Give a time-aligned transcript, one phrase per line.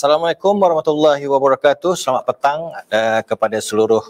[0.00, 1.92] Assalamualaikum warahmatullahi wabarakatuh.
[1.92, 4.00] Selamat petang uh, kepada seluruh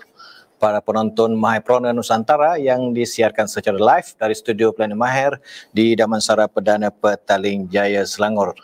[0.55, 5.42] para penonton Mahaprona Nusantara yang disiarkan secara live dari studio Planet Mahir
[5.75, 8.55] di Damansara Perdana Petaling Jaya Selangor.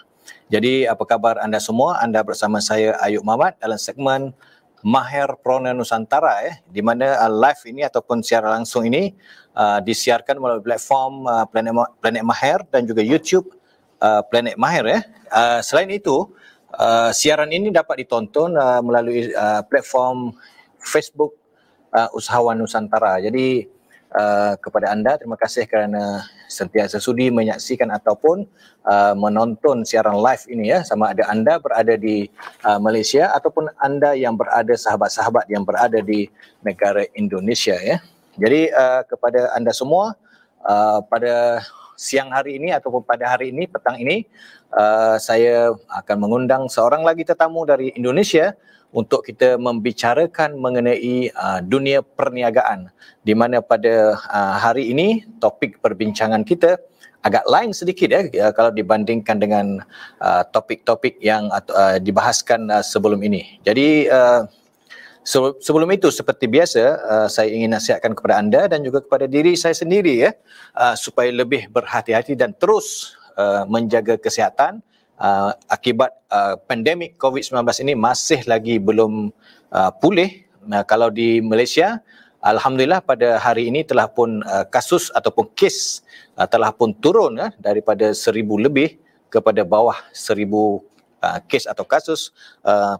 [0.54, 1.98] Jadi apa kabar anda semua?
[1.98, 4.30] Anda bersama saya Ayub Mamat dalam segmen
[4.86, 9.18] Mahir Prona Nusantara eh di mana uh, live ini ataupun siaran langsung ini
[9.58, 13.50] uh, disiarkan melalui platform uh, Planet Planet Mahir dan juga YouTube
[13.98, 15.02] uh, Planet Mahir eh.
[15.26, 16.30] Uh, selain itu
[16.74, 20.34] uh, siaran ini dapat ditonton uh, melalui uh, platform
[20.80, 21.34] Facebook
[21.94, 23.18] uh, Usahawan Nusantara.
[23.22, 23.66] Jadi
[24.14, 28.46] uh, kepada anda terima kasih kerana sentiasa sudi menyaksikan ataupun
[28.86, 32.30] uh, menonton siaran live ini ya sama ada anda berada di
[32.62, 36.30] uh, Malaysia ataupun anda yang berada sahabat-sahabat yang berada di
[36.62, 37.98] negara Indonesia ya.
[38.36, 40.12] Jadi uh, kepada anda semua
[40.62, 41.64] uh, pada
[41.96, 44.28] siang hari ini ataupun pada hari ini petang ini
[44.72, 48.56] uh, saya akan mengundang seorang lagi tetamu dari Indonesia
[48.94, 52.88] untuk kita membicarakan mengenai uh, dunia perniagaan
[53.20, 56.80] di mana pada uh, hari ini topik perbincangan kita
[57.26, 59.66] agak lain sedikit ya uh, kalau dibandingkan dengan
[60.22, 63.58] uh, topik-topik yang uh, dibahaskan uh, sebelum ini.
[63.66, 64.46] Jadi uh,
[65.60, 69.74] sebelum itu seperti biasa uh, saya ingin nasihatkan kepada anda dan juga kepada diri saya
[69.74, 70.30] sendiri ya
[70.78, 74.82] uh, supaya lebih berhati-hati dan terus uh, menjaga kesihatan
[75.20, 79.32] uh, akibat uh, pandemik COVID-19 ini masih lagi belum
[79.72, 80.44] uh, pulih.
[80.66, 82.00] Uh, kalau di Malaysia
[82.42, 86.02] alhamdulillah pada hari ini telah pun uh, kasus ataupun kes
[86.36, 88.98] uh, telah pun turun uh, daripada seribu lebih
[89.30, 90.84] kepada bawah seribu
[91.20, 92.32] uh, kes atau kasus
[92.64, 92.96] uh,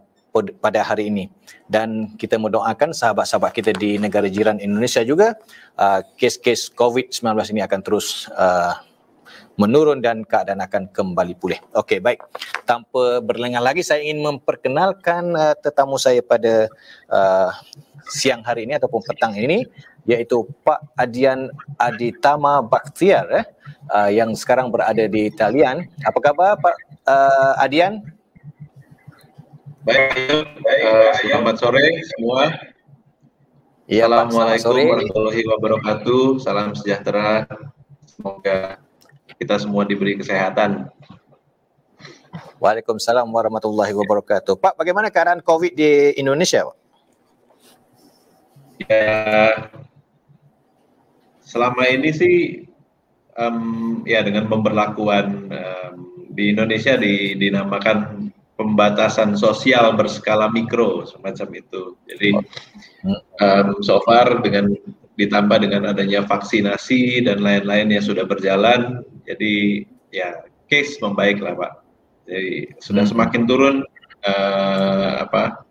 [0.61, 1.33] pada hari ini.
[1.65, 5.33] Dan kita mendoakan sahabat-sahabat kita di negara jiran Indonesia juga
[5.75, 7.25] uh, kes-kes COVID-19
[7.57, 8.77] ini akan terus uh,
[9.57, 11.57] menurun dan keadaan akan kembali pulih.
[11.73, 12.21] Okey, baik.
[12.63, 16.69] Tanpa berlengah lagi saya ingin memperkenalkan uh, tetamu saya pada
[17.09, 17.49] uh,
[18.13, 19.65] siang hari ini ataupun petang ini
[20.07, 23.45] iaitu Pak Adian Aditama Baktiar eh,
[23.91, 25.89] uh, yang sekarang berada di Italian.
[26.05, 26.75] Apa khabar Pak
[27.09, 28.05] uh, Adian?
[29.83, 30.83] Baik, baik.
[30.85, 31.85] Uh, selamat sore
[32.15, 32.55] semua.
[33.87, 36.43] Ya, Assalamualaikum warahmatullahi wabarakatuh.
[36.43, 37.47] Salam sejahtera.
[38.03, 38.83] Semoga
[39.37, 40.89] kita semua diberi kesehatan.
[42.57, 44.57] Waalaikumsalam warahmatullahi wabarakatuh.
[44.57, 46.65] Pak, bagaimana keadaan COVID di Indonesia?
[48.77, 49.69] Ya,
[51.45, 52.37] selama ini sih
[53.37, 55.93] um, ya dengan pemberlakuan um,
[56.33, 61.93] di Indonesia di, dinamakan pembatasan sosial berskala mikro semacam itu.
[62.09, 62.29] Jadi
[63.41, 64.73] um, so far dengan
[65.17, 71.71] ditambah dengan adanya vaksinasi dan lain-lain yang sudah berjalan, jadi ya case membaik lah pak.
[72.27, 73.11] Jadi sudah hmm.
[73.11, 73.75] semakin turun
[74.23, 75.63] uh, apa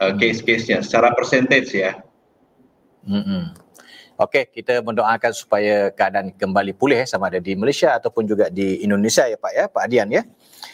[0.00, 2.00] uh, case-case-nya secara percentage ya.
[3.04, 3.52] Hmm.
[4.14, 8.78] Okey, kita mendoakan supaya keadaan kembali pulih ya, sama ada di Malaysia ataupun juga di
[8.86, 10.22] Indonesia ya Pak ya, Pak Adian ya.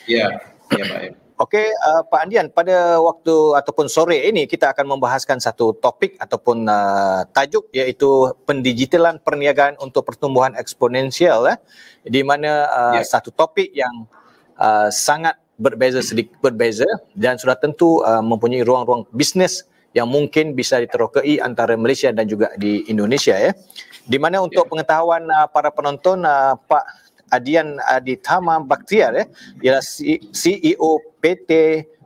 [0.04, 0.28] Ya.
[0.70, 1.12] Ya, baik.
[1.40, 6.68] Okey, uh, Pak Andian, pada waktu ataupun sore ini kita akan membahaskan satu topik ataupun
[6.68, 11.56] uh, tajuk iaitu pendigitalan perniagaan untuk pertumbuhan eksponensial eh,
[12.04, 13.08] di mana uh, yeah.
[13.08, 14.04] satu topik yang
[14.60, 16.84] uh, sangat berbeza sedikit berbeza
[17.16, 19.64] dan sudah tentu uh, mempunyai ruang-ruang bisnes
[19.96, 23.56] yang mungkin bisa diterokai antara Malaysia dan juga di Indonesia ya.
[24.04, 24.72] Di mana untuk yeah.
[24.76, 26.84] pengetahuan uh, para penonton uh, Pak
[27.32, 29.24] Adian Aditama Baktiar ya,
[29.64, 29.84] ialah
[30.36, 31.50] CEO PT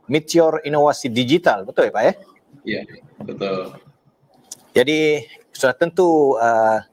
[0.05, 2.13] Meteor Inovasi Digital, betul ya Pak ya?
[2.65, 2.81] Iya,
[3.23, 3.73] betul.
[4.75, 5.23] Jadi
[5.55, 6.83] sudah tentu uh,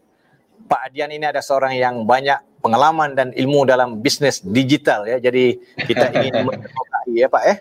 [0.70, 5.19] Pak Adian ini ada seorang yang banyak pengalaman dan ilmu dalam bisnes digital ya.
[5.19, 7.54] Jadi kita ingin mengenai ya Pak ya.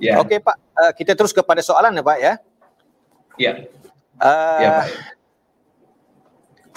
[0.00, 0.14] Ya.
[0.20, 2.32] Okey Pak, uh, kita terus kepada soalan ya Pak ya.
[3.38, 3.52] Iya.
[4.20, 4.86] Uh, ya, Pak.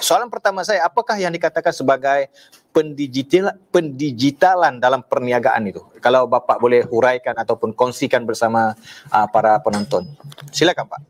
[0.03, 2.27] Soalan pertama saya, apakah yang dikatakan sebagai
[2.73, 5.85] pendigital, pendigitalan dalam perniagaan itu?
[6.01, 8.73] Kalau Bapak boleh huraikan ataupun kongsikan bersama
[9.13, 10.09] uh, para penonton.
[10.49, 11.01] Silakan Pak.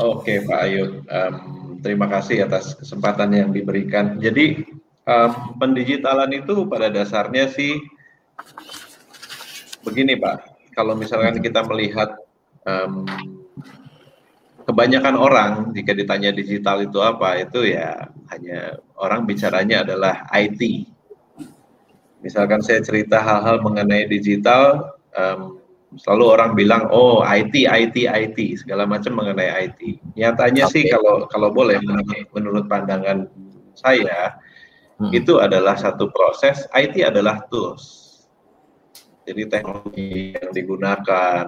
[0.00, 1.34] Oke Pak Ayu, um,
[1.84, 4.18] terima kasih atas kesempatan yang diberikan.
[4.18, 4.64] Jadi
[5.06, 7.78] um, pendigitalan itu pada dasarnya sih
[9.84, 12.16] begini Pak, kalau misalkan kita melihat
[12.66, 13.04] um,
[14.64, 20.88] kebanyakan orang jika ditanya digital itu apa itu ya hanya orang bicaranya adalah IT.
[22.24, 25.60] Misalkan saya cerita hal-hal mengenai digital, um,
[26.00, 30.00] selalu orang bilang oh IT IT IT segala macam mengenai IT.
[30.16, 30.72] Nyatanya okay.
[30.72, 31.78] sih kalau kalau boleh
[32.32, 33.28] menurut, pandangan
[33.76, 34.40] saya
[34.98, 35.12] hmm.
[35.12, 38.02] itu adalah satu proses IT adalah tools.
[39.24, 41.44] Jadi teknologi yang digunakan,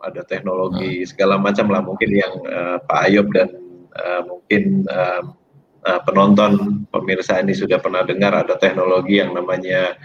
[0.00, 3.48] ada teknologi segala macam lah mungkin yang uh, Pak Ayub dan
[3.96, 5.22] uh, mungkin uh,
[5.84, 9.96] uh, penonton pemirsa ini sudah pernah dengar ada teknologi yang namanya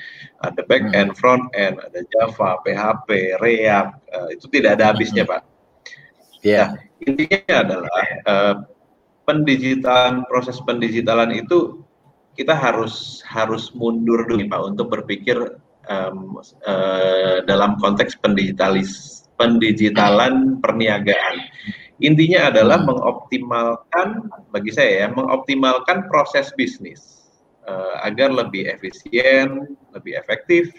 [0.43, 1.19] ada back end, hmm.
[1.19, 5.31] front end, ada Java, PHP, React, uh, itu tidak ada habisnya hmm.
[5.31, 5.41] Pak.
[6.45, 6.55] Iya.
[6.55, 6.67] Yeah.
[6.69, 8.55] Nah, intinya adalah uh,
[9.25, 11.81] pendigitalan proses pendigitalan itu
[12.35, 15.37] kita harus harus mundur dulu Pak untuk berpikir
[15.87, 21.35] um, uh, dalam konteks pendigitalis pendigitalan perniagaan.
[22.03, 22.87] Intinya adalah hmm.
[22.91, 24.07] mengoptimalkan
[24.51, 27.23] bagi saya ya, mengoptimalkan proses bisnis
[27.63, 30.75] uh, agar lebih efisien, lebih efektif,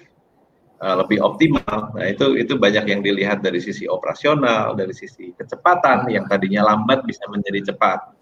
[0.84, 1.96] uh, lebih optimal.
[1.96, 7.08] Nah, itu itu banyak yang dilihat dari sisi operasional, dari sisi kecepatan yang tadinya lambat
[7.08, 8.12] bisa menjadi cepat.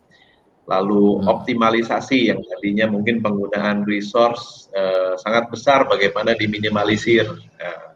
[0.71, 1.27] Lalu hmm.
[1.27, 7.27] optimalisasi yang tadinya mungkin penggunaan resource uh, sangat besar bagaimana diminimalisir.
[7.59, 7.94] Uh,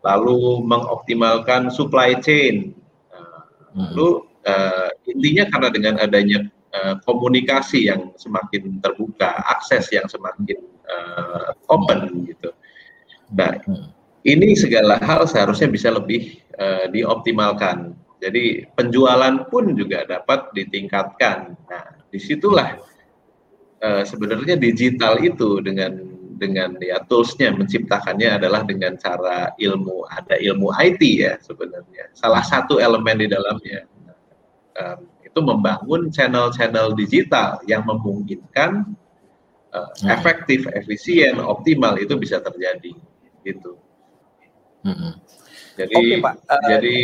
[0.00, 2.72] lalu mengoptimalkan supply chain.
[3.70, 3.94] Hmm.
[3.94, 4.08] Lalu
[4.48, 6.38] uh, intinya karena dengan adanya
[6.74, 10.58] uh, komunikasi yang semakin terbuka, akses yang semakin
[10.88, 12.50] uh, open gitu.
[13.30, 13.94] Nah, hmm.
[14.26, 17.94] ini segala hal seharusnya bisa lebih uh, dioptimalkan.
[18.20, 21.56] Jadi penjualan pun juga dapat ditingkatkan.
[21.56, 22.76] Nah, di situlah
[23.80, 26.09] uh, sebenarnya digital itu dengan
[26.40, 32.08] dengan ya toolsnya menciptakannya adalah dengan cara ilmu ada ilmu IT ya sebenarnya.
[32.16, 33.84] Salah satu elemen di dalamnya.
[34.80, 38.88] Um, itu membangun channel-channel digital yang memungkinkan
[39.70, 42.96] uh, efektif efisien optimal itu bisa terjadi
[43.44, 43.78] gitu.
[44.80, 45.20] Hmm.
[45.76, 46.34] jadi okay, Pak.
[46.48, 46.96] Uh, jadi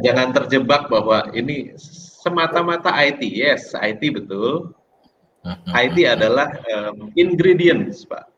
[0.00, 1.76] jangan terjebak bahwa ini
[2.24, 4.72] semata-mata IT yes IT betul.
[5.76, 8.33] IT adalah um, ingredients pak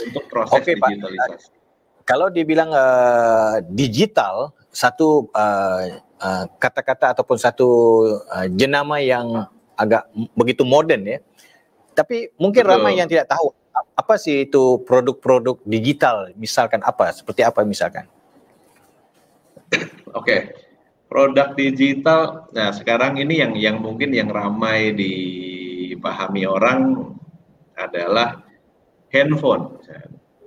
[0.00, 1.48] untuk proses okay, digitalisasi.
[1.52, 1.58] Pak.
[2.08, 5.84] Kalau dibilang uh, digital, satu uh,
[6.18, 7.68] uh, kata-kata ataupun satu
[8.26, 9.46] uh, jenama yang
[9.78, 11.18] agak begitu modern ya.
[11.94, 12.72] Tapi mungkin Betul.
[12.74, 13.54] ramai yang tidak tahu
[13.94, 18.08] apa sih itu produk-produk digital, misalkan apa, seperti apa misalkan.
[19.70, 19.86] Oke,
[20.16, 20.40] okay.
[21.06, 22.50] produk digital.
[22.50, 27.14] Nah sekarang ini yang yang mungkin yang ramai dipahami orang
[27.78, 28.49] adalah
[29.14, 29.78] handphone.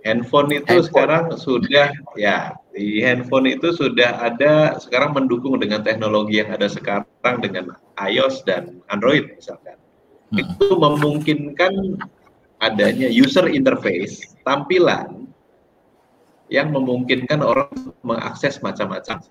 [0.04, 0.88] Handphone itu handphone.
[0.92, 1.88] sekarang sudah
[2.20, 8.44] ya di handphone itu sudah ada sekarang mendukung dengan teknologi yang ada sekarang dengan iOS
[8.44, 9.80] dan Android misalkan.
[10.34, 10.44] Hmm.
[10.44, 12.04] Itu memungkinkan
[12.60, 15.28] adanya user interface tampilan
[16.52, 17.72] yang memungkinkan orang
[18.04, 19.24] mengakses macam-macam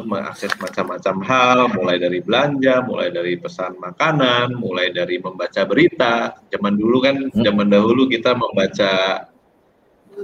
[0.00, 6.32] mengakses macam-macam hal, mulai dari belanja, mulai dari pesan makanan, mulai dari membaca berita.
[6.48, 7.44] Zaman dulu kan, hmm.
[7.44, 8.92] zaman dahulu kita membaca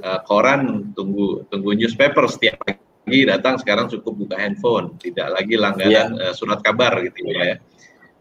[0.00, 3.60] uh, koran, tunggu tunggu newspaper setiap pagi datang.
[3.60, 6.30] Sekarang cukup buka handphone, tidak lagi langganan yeah.
[6.30, 7.60] uh, surat kabar gitu ya.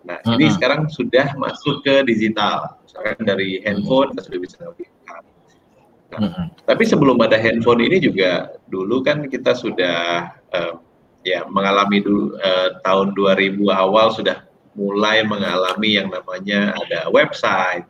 [0.07, 0.35] Nah, uh -huh.
[0.39, 0.55] ini hmm.
[0.55, 2.79] sekarang sudah masuk ke digital.
[2.83, 4.57] Misalkan dari handphone kita sudah bisa.
[4.63, 6.31] Nah, uh hmm.
[6.31, 6.47] -huh.
[6.63, 10.86] Tapi sebelum ada handphone ini juga dulu kan kita sudah uh,
[11.27, 14.47] ya mengalami dulu uh, tahun 2000 awal sudah
[14.79, 17.83] mulai mengalami yang namanya ada website.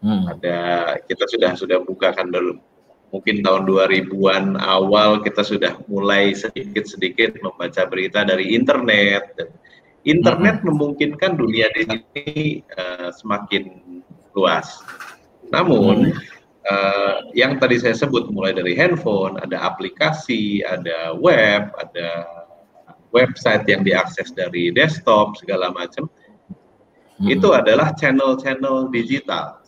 [0.00, 0.26] Hmm.
[0.32, 0.58] Ada
[1.06, 2.58] kita sudah sudah bukakan dulu
[3.12, 9.36] mungkin tahun 2000-an awal kita sudah mulai sedikit-sedikit membaca berita dari internet.
[10.08, 10.66] Internet hmm.
[10.72, 13.68] memungkinkan dunia di sini uh, semakin
[14.32, 14.80] luas.
[15.52, 22.08] Namun hmm uh, yang tadi saya sebut mulai dari handphone, ada aplikasi, ada web, ada
[23.12, 26.08] website yang diakses dari desktop segala macam.
[27.20, 27.28] Hmm.
[27.28, 29.62] Itu adalah channel-channel digital.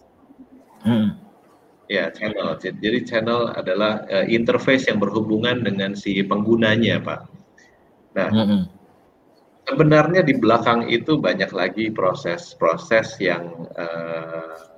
[0.82, 1.20] Hmm.
[1.86, 2.56] Ya, channel.
[2.56, 7.20] Jadi channel adalah uh, interface yang berhubungan dengan si penggunanya, Pak.
[8.16, 8.62] Nah, hmm.
[9.68, 14.73] sebenarnya di belakang itu banyak lagi proses-proses yang uh,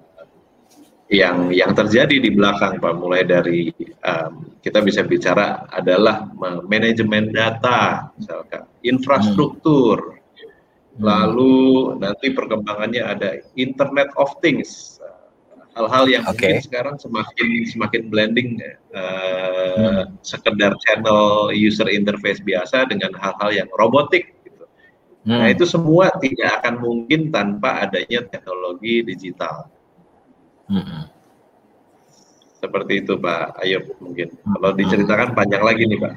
[1.07, 3.71] yang yang terjadi di belakang Pak mulai dari
[4.03, 6.27] um, kita bisa bicara adalah
[6.67, 10.99] manajemen data misalkan infrastruktur hmm.
[10.99, 14.99] lalu nanti perkembangannya ada Internet of Things
[15.77, 16.57] hal-hal yang okay.
[16.57, 18.49] mungkin sekarang semakin semakin blending
[18.97, 20.05] uh, hmm.
[20.25, 24.65] sekedar channel user interface biasa dengan hal-hal yang robotik gitu.
[25.29, 25.41] Nah, hmm.
[25.45, 29.69] Nah itu semua tidak akan mungkin tanpa adanya teknologi digital.
[30.67, 31.07] Hmm.
[32.57, 34.33] Seperti itu Pak Ayub mungkin.
[34.33, 36.13] Kalau diceritakan panjang lagi nih Pak.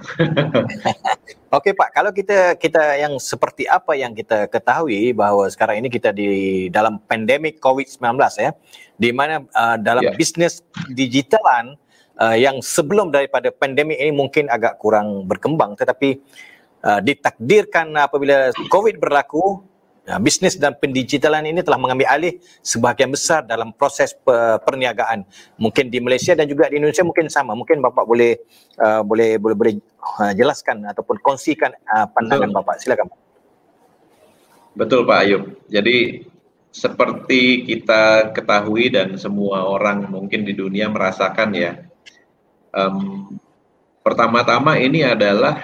[1.58, 6.16] Oke Pak, kalau kita kita yang seperti apa yang kita ketahui bahwa sekarang ini kita
[6.16, 8.52] di dalam pandemik COVID-19 ya,
[8.98, 10.16] di mana uh, dalam yeah.
[10.16, 11.76] bisnis digitalan
[12.18, 16.24] uh, yang sebelum daripada pandemik ini mungkin agak kurang berkembang tetapi
[16.88, 19.69] uh, ditakdirkan apabila COVID berlaku
[20.10, 24.18] uh, bisnes dan pendigitalan ini telah mengambil alih sebahagian besar dalam proses
[24.66, 25.24] perniagaan.
[25.62, 27.54] Mungkin di Malaysia dan juga di Indonesia mungkin sama.
[27.54, 28.42] Mungkin bapak boleh
[28.82, 29.74] uh, boleh boleh boleh
[30.20, 32.58] uh, jelaskan ataupun kongsikan uh, pandangan Betul.
[32.60, 32.76] bapak.
[32.82, 33.08] Silakan
[34.74, 35.44] Betul Pak Ayub.
[35.70, 36.26] Jadi
[36.70, 41.90] seperti kita ketahui dan semua orang mungkin di dunia merasakan ya
[42.74, 43.40] um,
[44.06, 45.62] pertama-tama ini adalah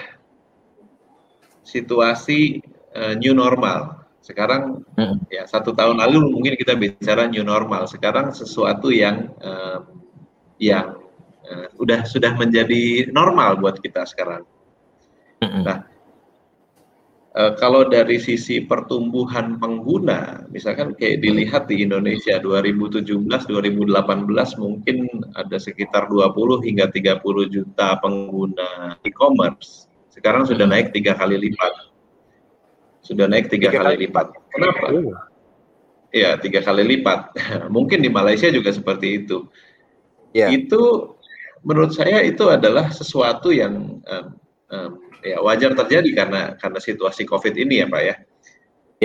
[1.66, 2.62] situasi
[2.94, 4.05] uh, new normal.
[4.26, 5.30] Sekarang hmm.
[5.30, 7.86] ya satu tahun lalu mungkin kita bicara new normal.
[7.86, 10.02] Sekarang sesuatu yang um,
[10.58, 10.98] yang
[11.46, 14.42] uh, udah sudah menjadi normal buat kita sekarang.
[15.46, 15.62] Hmm.
[15.62, 15.78] Nah,
[17.38, 23.54] uh, kalau dari sisi pertumbuhan pengguna, misalkan kayak dilihat di Indonesia 2017-2018
[24.58, 24.98] mungkin
[25.38, 27.22] ada sekitar 20 hingga 30
[27.54, 29.86] juta pengguna e-commerce.
[30.10, 31.94] Sekarang sudah naik tiga kali lipat.
[33.06, 34.34] Sudah naik tiga, kali lipat.
[34.50, 34.90] Kenapa?
[36.10, 37.38] Iya, tiga kali lipat.
[37.76, 39.46] mungkin di Malaysia juga seperti itu.
[40.34, 40.50] Yeah.
[40.50, 41.14] Itu
[41.62, 44.26] menurut saya itu adalah sesuatu yang um,
[44.74, 48.16] um, ya wajar terjadi karena karena situasi COVID ini ya Pak ya.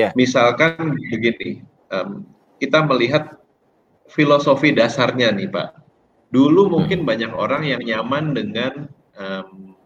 [0.00, 0.10] Yeah.
[0.16, 1.60] Misalkan begini,
[1.92, 2.24] um,
[2.56, 3.36] kita melihat
[4.08, 5.76] filosofi dasarnya nih Pak.
[6.32, 6.72] Dulu hmm.
[6.72, 8.72] mungkin banyak orang yang nyaman dengan
[9.18, 9.76] um,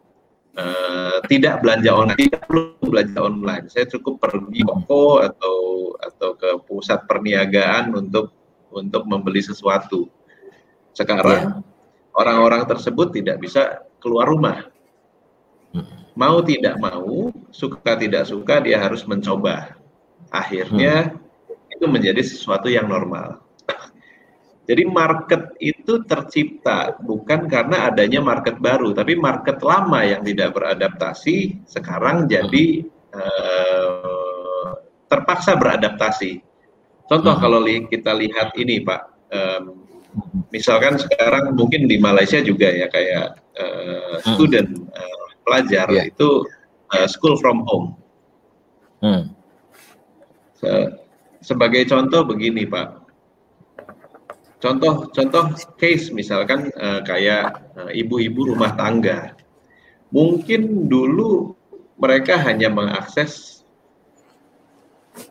[0.58, 3.64] uh, tidak belanja online, tidak perlu belanja online.
[3.70, 5.58] Saya cukup pergi toko atau
[5.98, 8.34] atau ke pusat perniagaan untuk
[8.74, 10.10] untuk membeli sesuatu.
[10.94, 11.62] Sekarang iya.
[12.14, 12.70] orang-orang yeah.
[12.70, 14.66] tersebut tidak bisa keluar rumah.
[15.74, 19.74] Hmm mau tidak mau, suka tidak suka dia harus mencoba.
[20.30, 21.74] Akhirnya hmm.
[21.74, 23.42] itu menjadi sesuatu yang normal.
[24.64, 31.60] Jadi market itu tercipta bukan karena adanya market baru, tapi market lama yang tidak beradaptasi
[31.68, 34.72] sekarang jadi uh,
[35.12, 36.40] terpaksa beradaptasi.
[37.04, 37.42] Contoh hmm.
[37.44, 39.02] kalau li kita lihat ini Pak,
[39.36, 39.84] um,
[40.48, 46.08] misalkan sekarang mungkin di Malaysia juga ya kayak uh, student uh, pelajar yeah.
[46.08, 46.40] itu
[46.96, 47.92] uh, school from home.
[49.04, 49.28] Hmm.
[50.56, 50.72] Se
[51.44, 53.03] sebagai contoh begini Pak,
[54.64, 59.36] contoh contoh case misalkan uh, kayak eh, ibu-ibu uh, rumah tangga,
[60.08, 61.52] mungkin dulu
[62.00, 63.60] mereka hanya mengakses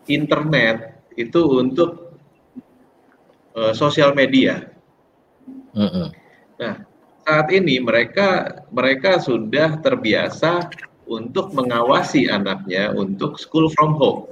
[0.06, 2.22] internet itu untuk
[3.58, 4.70] uh, sosial media.
[5.74, 6.08] Mm -hmm.
[6.62, 6.76] Nah,
[7.26, 10.70] saat ini mereka mereka sudah terbiasa
[11.10, 14.30] untuk mengawasi anaknya untuk school from home.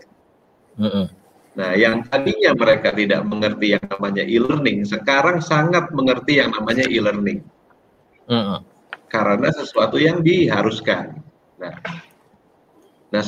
[0.78, 1.06] Mm -hmm.
[1.52, 7.44] Nah, yang tadinya mereka tidak mengerti yang namanya e-learning, sekarang sangat mengerti yang namanya e-learning.
[8.32, 8.60] Mm -hmm.
[9.12, 11.20] Karena sesuatu yang diharuskan.
[11.60, 11.76] Nah,
[13.12, 13.24] nah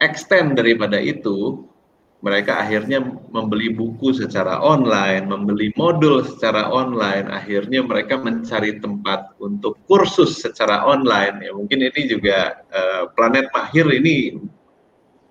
[0.00, 1.68] extend daripada itu
[2.24, 9.76] mereka akhirnya membeli buku secara online, membeli modul secara online, akhirnya mereka mencari tempat untuk
[9.84, 11.44] kursus secara online.
[11.44, 14.40] Ya mungkin ini juga uh, planet mahir ini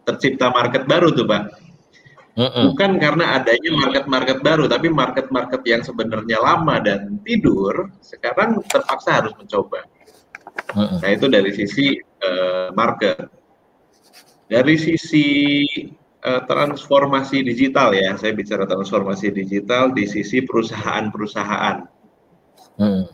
[0.06, 1.44] tercipta market baru tuh, Pak.
[2.36, 9.32] Bukan karena adanya market-market baru, tapi market-market yang sebenarnya lama dan tidur sekarang terpaksa harus
[9.40, 9.88] mencoba.
[10.76, 13.32] Nah itu dari sisi uh, market.
[14.46, 15.64] Dari sisi
[16.22, 18.20] uh, transformasi digital ya.
[18.20, 21.78] Saya bicara transformasi digital di sisi perusahaan-perusahaan.
[22.76, 23.08] Hmm.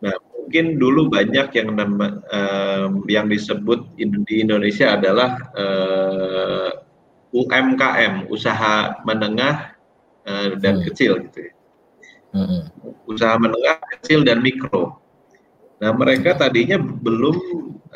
[0.00, 3.94] Nah, mungkin dulu banyak yang um, yang disebut
[4.26, 6.59] di Indonesia adalah uh,
[7.30, 9.74] UMKM, usaha menengah
[10.26, 10.84] uh, dan hmm.
[10.90, 11.52] kecil gitu ya.
[12.30, 12.62] Hmm.
[13.06, 14.98] Usaha menengah, kecil dan mikro.
[15.80, 17.36] Nah, mereka tadinya belum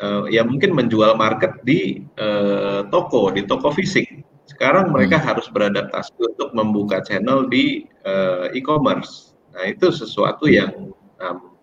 [0.01, 4.23] uh, ya mungkin menjual market di uh, toko, di toko fisik.
[4.49, 5.25] Sekarang mereka hmm.
[5.27, 9.35] harus beradaptasi untuk membuka channel di uh, e-commerce.
[9.55, 11.55] Nah, itu sesuatu yang um,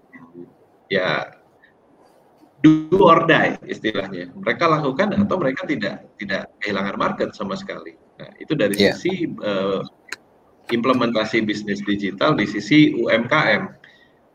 [0.88, 1.41] ya
[2.62, 4.30] do or die istilahnya.
[4.38, 7.98] Mereka lakukan atau mereka tidak tidak kehilangan market sama sekali.
[8.22, 8.94] Nah, itu dari yeah.
[8.94, 9.82] sisi uh,
[10.70, 13.66] implementasi bisnis digital di sisi UMKM,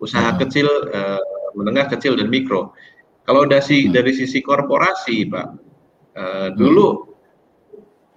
[0.04, 0.40] usaha hmm.
[0.44, 1.24] kecil, uh,
[1.56, 2.76] menengah kecil dan mikro.
[3.24, 3.96] Kalau dari hmm.
[3.96, 5.48] dari sisi korporasi, Pak,
[6.20, 7.16] uh, dulu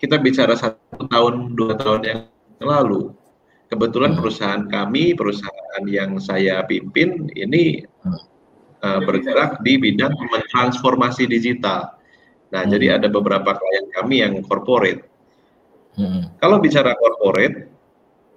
[0.02, 2.20] kita bicara satu tahun dua tahun yang
[2.60, 3.14] lalu
[3.70, 4.18] kebetulan hmm.
[4.20, 7.86] perusahaan kami perusahaan yang saya pimpin ini
[8.82, 10.12] uh, bergerak di bidang
[10.52, 11.96] transformasi digital
[12.50, 12.70] nah hmm.
[12.74, 15.06] jadi ada beberapa klien kami yang corporate
[15.96, 16.36] hmm.
[16.42, 17.70] kalau bicara corporate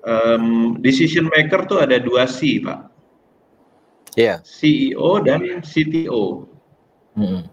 [0.06, 2.94] um, decision maker tuh ada dua C pak
[4.18, 4.40] yeah.
[4.46, 6.46] CEO dan CTO.
[7.14, 7.46] Hmm.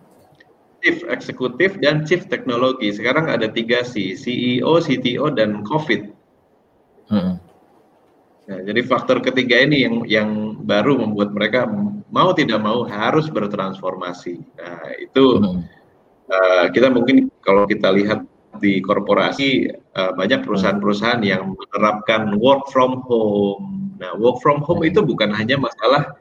[0.80, 2.88] Chief Eksekutif dan Chief Teknologi.
[2.88, 6.08] Sekarang ada tiga C, CEO, CTO, dan COVID.
[7.12, 7.36] Hmm.
[8.48, 10.28] Nah, jadi faktor ketiga ini yang yang
[10.64, 11.68] baru membuat mereka
[12.10, 14.42] mau tidak mau harus bertransformasi.
[14.58, 15.60] Nah, itu hmm.
[16.30, 18.26] uh, kita mungkin kalau kita lihat
[18.58, 23.94] di korporasi uh, banyak perusahaan-perusahaan yang menerapkan work from home.
[24.02, 26.18] Nah, work from home itu bukan hanya masalah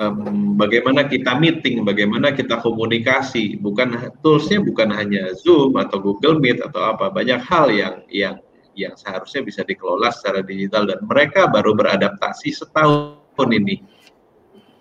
[0.00, 6.64] um, bagaimana kita meeting, bagaimana kita komunikasi, bukan toolsnya bukan hanya Zoom atau Google Meet
[6.64, 8.36] atau apa, banyak hal yang yang
[8.76, 13.80] yang seharusnya bisa dikelola secara digital dan mereka baru beradaptasi setahun ini.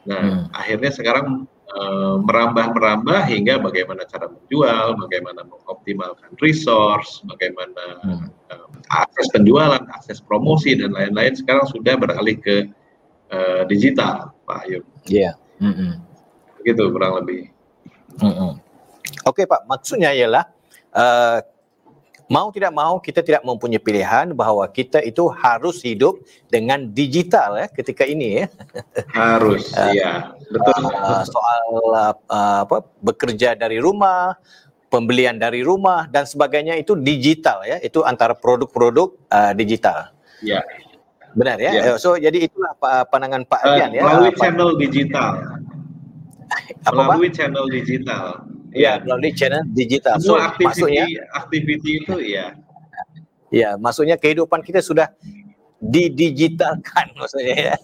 [0.06, 0.44] Nah, hmm.
[0.54, 8.32] akhirnya sekarang Eh, merambah-merambah hingga bagaimana cara menjual, bagaimana mengoptimalkan resource, bagaimana hmm.
[8.48, 12.72] uh, akses penjualan, akses promosi dan lain-lain sekarang sudah beralih ke
[13.28, 14.88] uh, digital, Pak Ayub.
[15.10, 15.36] Iya.
[15.36, 15.36] Yeah.
[15.60, 15.92] Mm -hmm.
[16.64, 17.52] Begitu kurang lebih.
[18.24, 18.52] Mm -hmm.
[19.28, 20.48] Oke okay, Pak, maksudnya ialah
[20.96, 21.44] uh,
[22.26, 26.18] mau tidak mau kita tidak mempunyai pilihan bahawa kita itu harus hidup
[26.50, 28.46] dengan digital ya ketika ini ya.
[29.14, 30.34] Harus, uh, ya.
[30.50, 30.90] Betul.
[30.90, 31.66] Uh, soal
[32.30, 34.34] uh, apa bekerja dari rumah,
[34.90, 37.78] pembelian dari rumah dan sebagainya itu digital ya.
[37.82, 40.10] Itu antara produk-produk uh, digital.
[40.42, 40.66] Ya.
[41.38, 41.72] Benar ya.
[41.78, 41.84] ya.
[42.02, 42.74] So jadi itulah
[43.12, 43.88] pandangan Pak uh, ya.
[43.92, 45.62] Melalui channel digital.
[46.86, 47.38] Apa, melalui Pak?
[47.38, 50.20] channel digital Iya, melalui channel digital.
[50.20, 52.46] Semua so, aktiviti, maksudnya aktiviti itu ya.
[53.48, 55.16] Ya, maksudnya kehidupan kita sudah
[55.80, 57.76] didigitalkan maksudnya ya.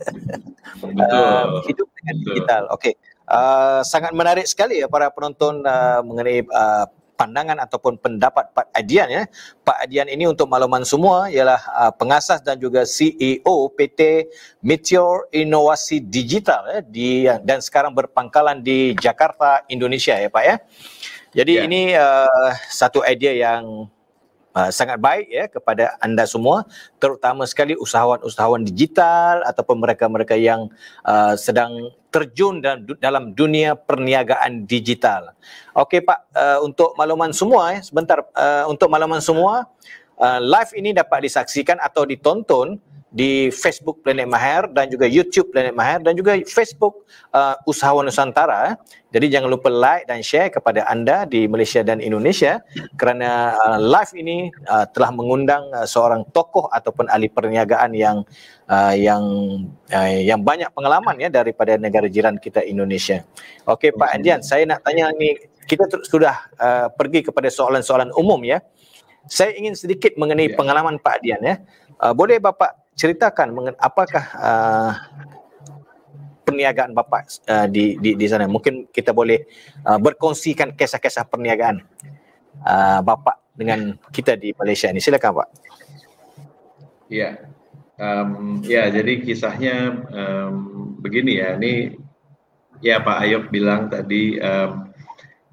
[0.83, 0.99] Betul.
[0.99, 2.25] Uh, hidup dengan Betul.
[2.27, 2.63] digital.
[2.69, 2.75] Oke.
[2.75, 2.93] Okay.
[3.31, 6.83] Uh, sangat menarik sekali ya para penonton uh, mengenai uh,
[7.21, 9.23] pandangan ataupun pendapat Pak Adian ya.
[9.61, 14.25] Pak Adian ini untuk makluman semua ialah uh, pengasas dan juga CEO PT
[14.65, 20.55] Meteor Inovasi Digital ya di dan sekarang berpangkalan di Jakarta, Indonesia ya Pak ya.
[21.37, 21.61] Jadi ya.
[21.69, 23.85] ini uh, satu idea yang
[24.55, 26.67] uh, sangat baik ya kepada anda semua
[26.99, 30.71] terutama sekali usahawan-usahawan digital ataupun mereka-mereka yang
[31.03, 35.31] uh, sedang terjun dalam, dalam dunia perniagaan digital.
[35.71, 39.63] Okey Pak, uh, untuk makluman semua eh, sebentar uh, untuk makluman semua
[40.19, 42.75] uh, live ini dapat disaksikan atau ditonton
[43.11, 47.03] di Facebook Planet Mahir dan juga YouTube Planet Mahir dan juga Facebook
[47.35, 48.79] uh, Usahawan Nusantara.
[49.11, 52.63] Jadi jangan lupa like dan share kepada anda di Malaysia dan Indonesia
[52.95, 58.23] kerana uh, live ini uh, telah mengundang uh, seorang tokoh ataupun ahli perniagaan yang
[58.71, 59.23] uh, yang
[59.91, 63.27] uh, yang banyak pengalaman ya daripada negara jiran kita Indonesia.
[63.67, 65.35] Okey Pak Andian, saya nak tanya ni
[65.67, 68.63] kita sudah uh, pergi kepada soalan-soalan umum ya.
[69.27, 70.57] Saya ingin sedikit mengenai ya.
[70.57, 71.55] pengalaman Pak Adian ya.
[72.01, 74.93] Uh, boleh Bapak ceritakan mengen apakah uh,
[76.45, 78.45] perniagaan bapa uh, di, di di sana?
[78.45, 79.41] Mungkin kita boleh
[79.89, 81.81] uh, berkongsikan kisah-kisah perniagaan
[82.61, 85.01] uh, bapa dengan kita di Malaysia ini.
[85.01, 85.49] Silakan pak.
[87.09, 87.41] Ya
[87.97, 90.53] um, ya jadi kisahnya um,
[91.01, 91.57] begini ya.
[91.57, 91.97] Ini
[92.85, 94.93] ya Pak Ayub bilang tadi um,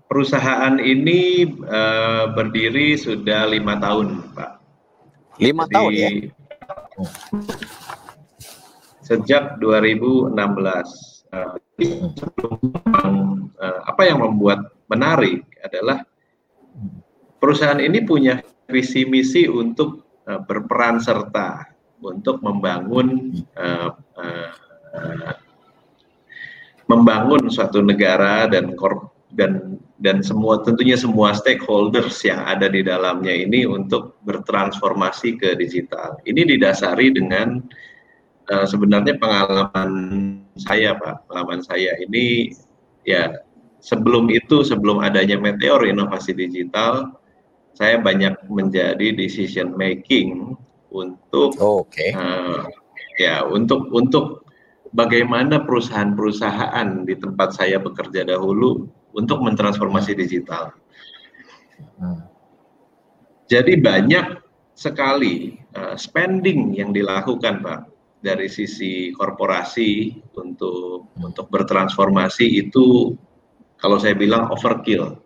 [0.04, 4.52] perusahaan ini uh, berdiri sudah lima tahun Pak.
[5.40, 6.10] Lima tahun ya
[9.02, 10.34] Sejak 2016.
[11.28, 11.60] Uh,
[13.60, 16.00] uh, apa yang membuat menarik adalah
[17.36, 21.68] perusahaan ini punya visi misi untuk uh, berperan serta
[22.00, 23.34] untuk membangun
[26.88, 33.34] membangun suatu negara dan korp dan dan semua tentunya semua stakeholders yang ada di dalamnya
[33.34, 36.16] ini untuk bertransformasi ke digital.
[36.24, 37.60] Ini didasari dengan
[38.48, 39.90] uh, sebenarnya pengalaman
[40.56, 41.28] saya, Pak.
[41.28, 42.56] Pengalaman saya ini
[43.04, 43.36] ya
[43.84, 47.12] sebelum itu sebelum adanya Meteor Inovasi Digital,
[47.76, 50.56] saya banyak menjadi decision making
[50.88, 52.16] untuk oh, okay.
[52.16, 52.64] uh,
[53.20, 54.48] ya untuk untuk
[54.96, 60.70] bagaimana perusahaan-perusahaan di tempat saya bekerja dahulu untuk mentransformasi digital.
[61.98, 62.22] Hmm.
[63.50, 64.38] Jadi banyak
[64.78, 67.80] sekali uh, spending yang dilakukan, Pak,
[68.22, 71.26] dari sisi korporasi untuk hmm.
[71.34, 73.18] untuk bertransformasi itu
[73.78, 75.18] kalau saya bilang overkill.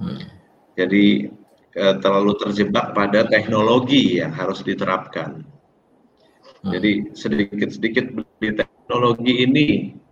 [0.00, 0.24] Hmm.
[0.80, 1.28] Jadi
[1.76, 5.44] uh, terlalu terjebak pada teknologi yang harus diterapkan.
[6.64, 6.72] Hmm.
[6.72, 9.66] Jadi sedikit-sedikit beli teknologi ini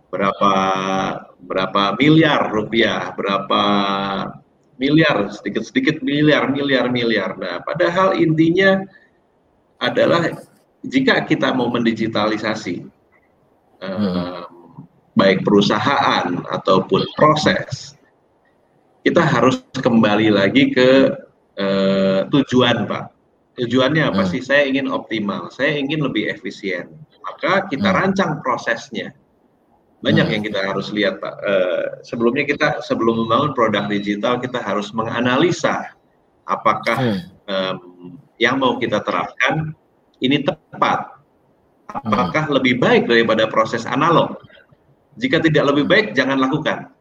[0.09, 0.53] berapa
[1.39, 3.63] berapa miliar rupiah, berapa
[4.79, 7.35] miliar, sedikit-sedikit miliar, miliar, miliar.
[7.35, 8.81] Nah, padahal intinya
[9.77, 10.33] adalah
[10.87, 12.87] jika kita mau mendigitalisasi,
[13.83, 14.39] hmm.
[15.19, 17.99] baik perusahaan ataupun proses,
[19.03, 21.11] kita harus kembali lagi ke
[21.59, 23.05] uh, tujuan, Pak.
[23.59, 24.31] Tujuannya apa hmm.
[24.31, 24.39] sih?
[24.39, 26.87] Saya ingin optimal, saya ingin lebih efisien.
[27.19, 27.97] Maka kita hmm.
[27.99, 29.11] rancang prosesnya.
[29.99, 30.33] Banyak hmm.
[30.33, 31.35] yang kita harus lihat, Pak.
[31.43, 35.91] Uh, sebelumnya kita sebelum membangun produk digital, kita harus menganalisa
[36.47, 37.19] apakah hmm.
[37.51, 37.77] um,
[38.39, 39.75] yang mau kita terapkan
[40.23, 41.19] ini tepat.
[41.89, 42.55] Apakah hmm.
[42.61, 44.39] lebih baik daripada proses analog?
[45.19, 46.95] Jika tidak lebih baik, jangan lakukan.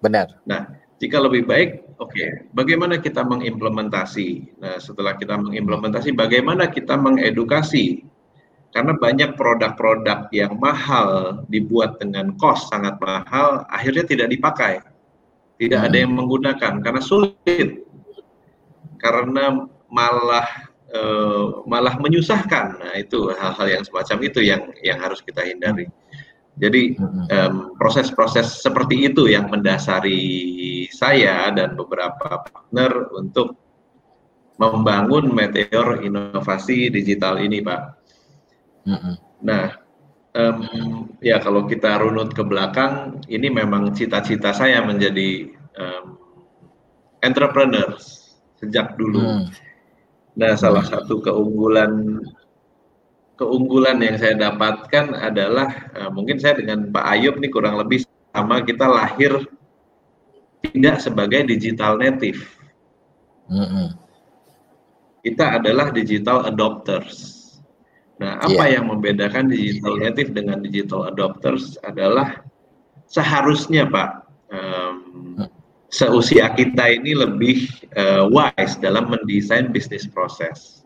[0.00, 0.40] Benar.
[0.48, 2.12] Nah, jika lebih baik, oke.
[2.12, 2.48] Okay.
[2.56, 4.56] Bagaimana kita mengimplementasi?
[4.62, 8.08] Nah, setelah kita mengimplementasi, bagaimana kita mengedukasi?
[8.74, 14.82] Karena banyak produk-produk yang mahal dibuat dengan cost sangat mahal, akhirnya tidak dipakai.
[15.62, 15.86] Tidak hmm.
[15.86, 17.86] ada yang menggunakan karena sulit.
[18.98, 22.82] Karena malah uh, malah menyusahkan.
[22.82, 25.86] Nah, itu hal-hal yang semacam itu yang yang harus kita hindari.
[26.54, 26.94] Jadi
[27.78, 33.58] proses-proses um, seperti itu yang mendasari saya dan beberapa partner untuk
[34.58, 38.03] membangun meteor inovasi digital ini, Pak.
[38.84, 39.14] Mm-hmm.
[39.44, 39.66] Nah,
[40.36, 40.58] um,
[41.24, 46.20] ya kalau kita runut ke belakang, ini memang cita-cita saya menjadi um,
[47.24, 47.96] entrepreneur
[48.60, 49.20] sejak dulu.
[49.20, 49.44] Mm.
[50.34, 52.20] Nah, salah satu keunggulan
[53.34, 58.62] keunggulan yang saya dapatkan adalah uh, mungkin saya dengan Pak Ayub nih kurang lebih sama
[58.62, 59.42] kita lahir
[60.62, 62.46] tidak sebagai digital native.
[63.50, 63.88] Mm -hmm.
[65.24, 67.33] Kita adalah digital adopters.
[68.14, 68.78] Nah, apa yeah.
[68.78, 72.46] yang membedakan digital native dengan digital adopters adalah
[73.10, 74.10] seharusnya Pak
[74.54, 74.96] um,
[75.90, 77.66] seusia kita ini lebih
[77.98, 80.84] uh, wise dalam mendesain bisnis proses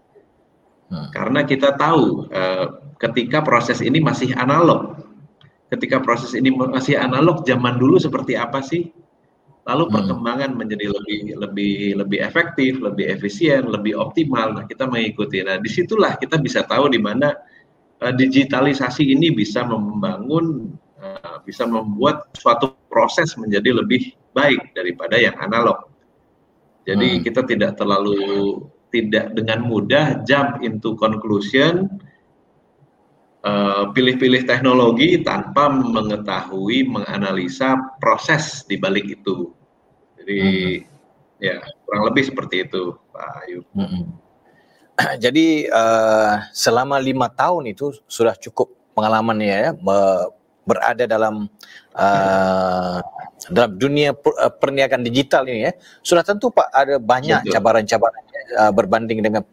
[0.88, 1.08] Hmm.
[1.12, 4.96] Karena kita tahu uh, ketika proses ini masih analog,
[5.68, 8.88] ketika proses ini masih analog zaman dulu seperti apa sih?
[9.68, 9.94] Lalu hmm.
[10.00, 14.56] perkembangan menjadi lebih lebih lebih efektif, lebih efisien, lebih optimal.
[14.56, 15.44] Nah, kita mengikuti.
[15.44, 17.36] Nah, di situlah kita bisa tahu di mana
[18.00, 20.72] uh, digitalisasi ini bisa membangun,
[21.04, 25.84] uh, bisa membuat suatu proses menjadi lebih baik daripada yang analog.
[26.88, 27.22] Jadi hmm.
[27.28, 28.16] kita tidak terlalu
[28.88, 32.00] tidak dengan mudah jump into conclusion
[33.44, 39.57] eh, pilih-pilih uh, teknologi tanpa mengetahui menganalisa proses di balik itu.
[40.28, 41.40] Jadi hmm.
[41.40, 41.56] ya
[41.88, 43.60] kurang lebih seperti itu, Pak Ayu.
[43.72, 44.04] Hmm.
[45.24, 49.70] Jadi uh, selama lima tahun itu sudah cukup pengalamannya ya
[50.68, 51.48] berada dalam
[51.96, 53.00] uh,
[53.46, 54.10] dalam dunia
[54.58, 55.72] perniagaan digital ini ya
[56.02, 58.22] sudah tentu Pak ada banyak cabaran-cabaran
[58.58, 59.46] uh, berbanding dengan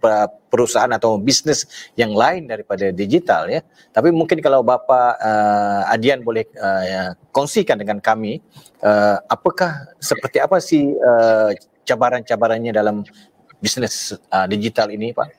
[0.49, 3.61] perusahaan atau bisnis yang lain daripada digital ya.
[3.93, 8.41] Tapi mungkin kalau Bapak uh, Adian boleh uh, ya, kongsikan dengan kami
[8.81, 11.53] uh, apakah seperti apa sih uh,
[11.85, 13.05] cabaran-cabarannya dalam
[13.61, 15.29] bisnis uh, digital ini Pak?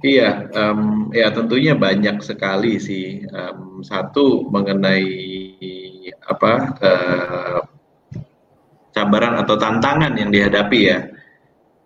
[0.00, 3.20] Iya, um, ya tentunya banyak sekali sih.
[3.28, 5.04] Um, satu mengenai
[6.30, 7.60] apa uh,
[8.94, 10.98] cabaran atau tantangan yang dihadapi ya.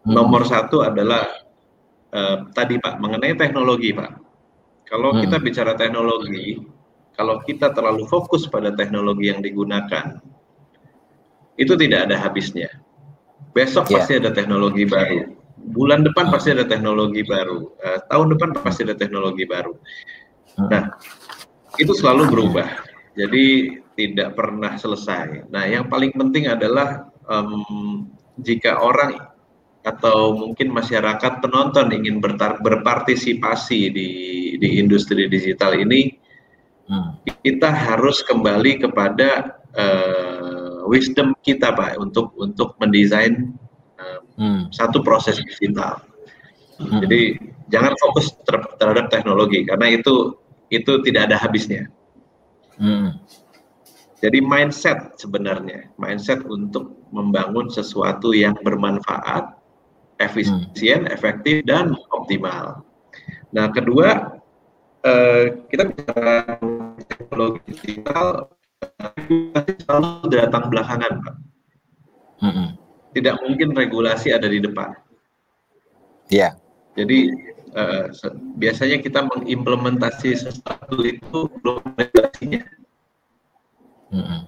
[0.05, 0.13] Hmm.
[0.13, 1.25] Nomor satu adalah
[2.13, 4.13] uh, tadi Pak mengenai teknologi Pak.
[4.85, 5.21] Kalau hmm.
[5.25, 6.61] kita bicara teknologi,
[7.17, 10.21] kalau kita terlalu fokus pada teknologi yang digunakan,
[11.57, 12.69] itu tidak ada habisnya.
[13.57, 13.95] Besok yeah.
[14.03, 15.33] pasti ada teknologi baru.
[15.73, 16.35] Bulan depan hmm.
[16.37, 17.73] pasti ada teknologi baru.
[17.81, 19.73] Uh, tahun depan pasti ada teknologi baru.
[20.61, 20.69] Hmm.
[20.69, 20.85] Nah,
[21.81, 22.69] itu selalu berubah.
[23.15, 25.49] Jadi tidak pernah selesai.
[25.51, 29.35] Nah, yang paling penting adalah um, jika orang
[29.85, 32.17] atau mungkin masyarakat penonton ingin
[32.65, 34.11] berpartisipasi di
[34.57, 36.17] di industri digital ini
[36.89, 37.21] hmm.
[37.45, 43.53] kita harus kembali kepada uh, wisdom kita pak untuk untuk mendesain
[44.01, 44.73] uh, hmm.
[44.73, 46.01] satu proses digital
[46.81, 47.05] hmm.
[47.05, 47.21] jadi
[47.69, 50.33] jangan fokus ter, terhadap teknologi karena itu
[50.73, 51.93] itu tidak ada habisnya
[52.81, 53.21] hmm.
[54.25, 59.53] Jadi mindset sebenarnya mindset untuk membangun sesuatu yang bermanfaat
[60.17, 61.13] efisien, hmm.
[61.13, 62.81] efektif, dan optimal.
[63.53, 64.41] Nah, kedua,
[65.05, 66.57] eh, kita bicara
[67.05, 68.49] teknologi digital
[69.85, 71.37] selalu datang belakangan, Pak.
[72.41, 72.71] Hmm.
[73.15, 74.91] Tidak mungkin regulasi ada di depan.
[76.33, 76.51] Iya.
[76.51, 76.53] Yeah.
[76.95, 77.19] Jadi
[77.75, 78.07] eh,
[78.59, 82.63] biasanya kita mengimplementasi sesuatu itu belum regulasinya.
[84.15, 84.47] Hmm.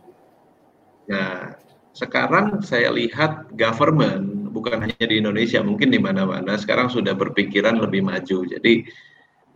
[1.11, 1.59] Nah,
[1.97, 8.07] sekarang saya lihat government bukan hanya di Indonesia, mungkin di mana-mana sekarang sudah berpikiran lebih
[8.07, 8.47] maju.
[8.47, 8.87] Jadi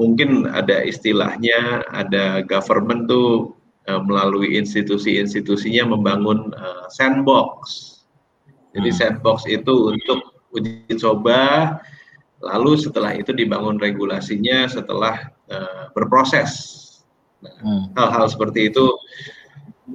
[0.00, 3.54] mungkin ada istilahnya ada government tuh
[3.86, 7.58] uh, melalui institusi-institusinya membangun uh, sandbox.
[8.74, 8.98] Jadi hmm.
[8.98, 11.76] sandbox itu untuk uji coba,
[12.42, 16.76] lalu setelah itu dibangun regulasinya setelah uh, berproses.
[17.40, 17.84] Nah, hmm.
[17.96, 18.84] Hal-hal seperti itu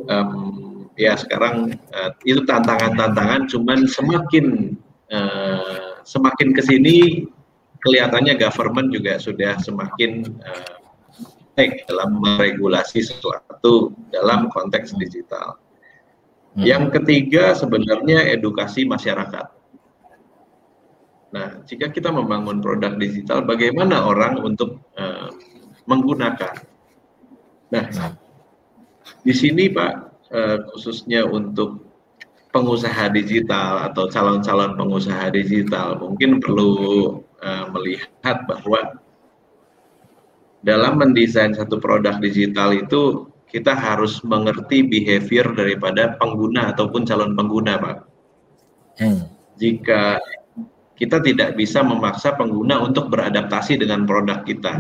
[0.08, 4.76] um, ya sekarang uh, itu tantangan-tantangan, cuman semakin
[5.12, 6.98] uh, semakin ke sini
[7.84, 10.76] kelihatannya government juga sudah semakin uh,
[11.56, 15.56] baik dalam meregulasi sesuatu dalam konteks digital.
[16.56, 16.64] Hmm.
[16.64, 19.48] Yang ketiga sebenarnya edukasi masyarakat.
[21.36, 25.28] Nah, jika kita membangun produk digital, bagaimana orang untuk uh,
[25.84, 26.64] menggunakan?
[27.76, 27.86] Nah,
[29.26, 29.94] di sini Pak,
[30.30, 31.82] uh, khususnya untuk
[32.54, 36.72] pengusaha digital atau calon-calon pengusaha digital, mungkin perlu
[37.42, 39.02] uh, melihat bahwa
[40.62, 47.74] dalam mendesain satu produk digital itu kita harus mengerti behavior daripada pengguna ataupun calon pengguna,
[47.82, 47.98] Pak.
[49.02, 49.22] Hmm.
[49.60, 50.22] Jika
[50.96, 54.74] kita tidak bisa memaksa pengguna untuk beradaptasi dengan produk kita,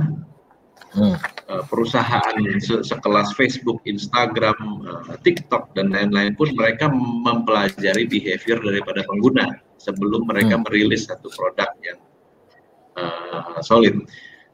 [0.96, 1.35] hmm.
[1.46, 9.06] Eh, perusahaan se sekelas Facebook, Instagram, uh, TikTok dan lain-lain pun mereka mempelajari behavior daripada
[9.06, 10.66] pengguna sebelum mereka hmm.
[10.66, 12.02] merilis satu produk yang
[12.98, 13.94] uh, solid.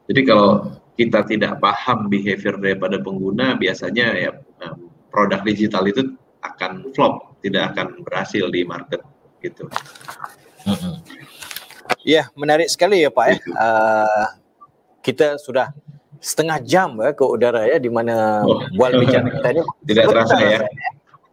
[0.04, 0.68] Jadi kalau
[1.00, 6.12] kita tidak paham behavior daripada pengguna, biasanya ya um, produk digital itu
[6.44, 9.00] akan flop, tidak akan berhasil di market
[9.40, 9.64] gitu.
[10.68, 10.94] Mm-hmm.
[12.04, 13.36] Ya, menarik sekali ya Pak ya.
[13.56, 14.26] Uh,
[15.00, 15.72] kita sudah
[16.22, 18.62] setengah jam ya ke udara ya di mana oh.
[18.78, 20.60] bual bicara kita ini tidak terasa ya.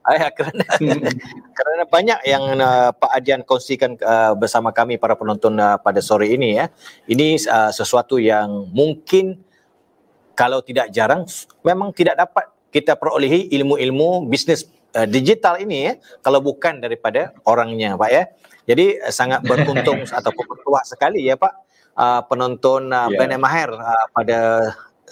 [0.09, 0.65] Ya, kerana
[1.57, 6.33] kerana banyak yang uh, Pak Adian kongsikan uh, bersama kami para penonton uh, pada sore
[6.33, 6.73] ini ya.
[7.05, 9.37] Ini uh, sesuatu yang mungkin
[10.33, 11.29] kalau tidak jarang
[11.61, 14.65] memang tidak dapat kita perolehi ilmu-ilmu bisnes
[14.97, 15.93] uh, digital ini ya
[16.25, 18.23] kalau bukan daripada orangnya Pak ya.
[18.65, 23.17] Jadi uh, sangat beruntung ataupun bertuah sekali ya Pak uh, penonton uh, yeah.
[23.17, 24.39] Planet Maher uh, pada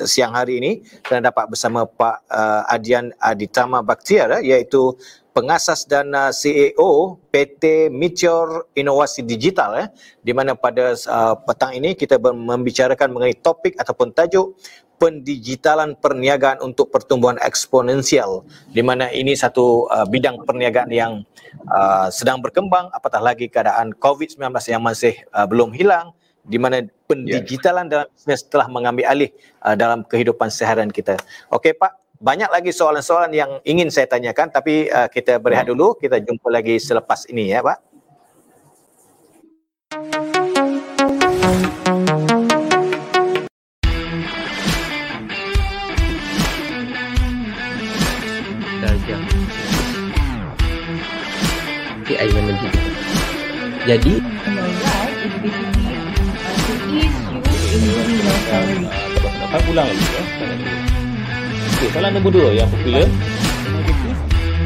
[0.06, 0.72] siang hari ini
[1.10, 4.94] dan dapat bersama Pak uh, Adian Aditama Baktiar iaitu
[5.34, 9.88] pengasas dan uh, CEO PT Meteor Inovasi Digital eh
[10.22, 14.54] di mana pada uh, petang ini kita membicarakan mengenai topik ataupun tajuk
[14.98, 18.42] pendigitalan perniagaan untuk pertumbuhan eksponensial
[18.74, 21.22] di mana ini satu uh, bidang perniagaan yang
[21.70, 24.42] uh, sedang berkembang apatah lagi keadaan COVID-19
[24.74, 27.92] yang masih uh, belum hilang di mana pendigitalan yeah.
[27.92, 29.30] dalam bisnes telah mengambil alih
[29.62, 31.20] uh, dalam kehidupan seharian kita.
[31.52, 35.76] Okey Pak, banyak lagi soalan-soalan yang ingin saya tanyakan tapi uh, kita berehat hmm.
[35.76, 37.84] dulu, kita jumpa lagi selepas ini ya Pak.
[53.88, 54.20] Jadi,
[58.48, 60.24] Dapat pulang lagi ya.
[61.78, 63.06] Okey, soalan nombor dua yang popular.
[63.06, 64.16] Negatif.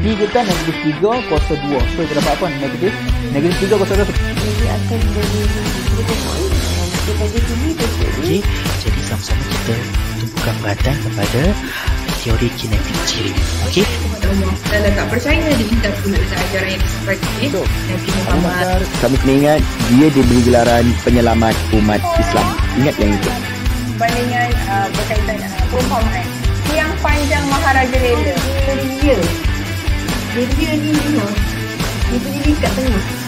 [0.02, 1.80] Tiga kan negatif tiga kuasa dua.
[1.94, 2.46] So, kita dapat apa?
[2.56, 2.92] Negatif.
[3.34, 4.06] Negatif tiga kuasa dua.
[4.06, 4.98] Jadi, akan
[8.22, 8.38] jadi,
[8.82, 9.74] jadi sama-sama kita
[10.22, 11.42] tumpukan perhatian kepada
[12.22, 13.34] teori kinetik ciri.
[13.66, 13.84] Okey?
[14.70, 17.60] Dan tak percaya dia kita pun ada ajaran yang seperti ini.
[17.60, 18.80] Nabi Muhammad.
[19.02, 22.46] Kami kena ingat dia diberi gelaran penyelamat umat Islam.
[22.78, 23.30] Ingat yang itu.
[24.02, 26.26] Bandingan uh, berkaitan uh, perumpamaan.
[26.74, 28.34] Yang panjang Maharaja Rela.
[28.98, 29.14] Dia.
[30.34, 30.90] Dia dia ni.
[32.10, 33.21] Dia berdiri kat tengah.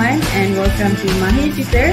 [0.00, 1.08] Everyone and welcome to
[1.52, 1.92] Twitter.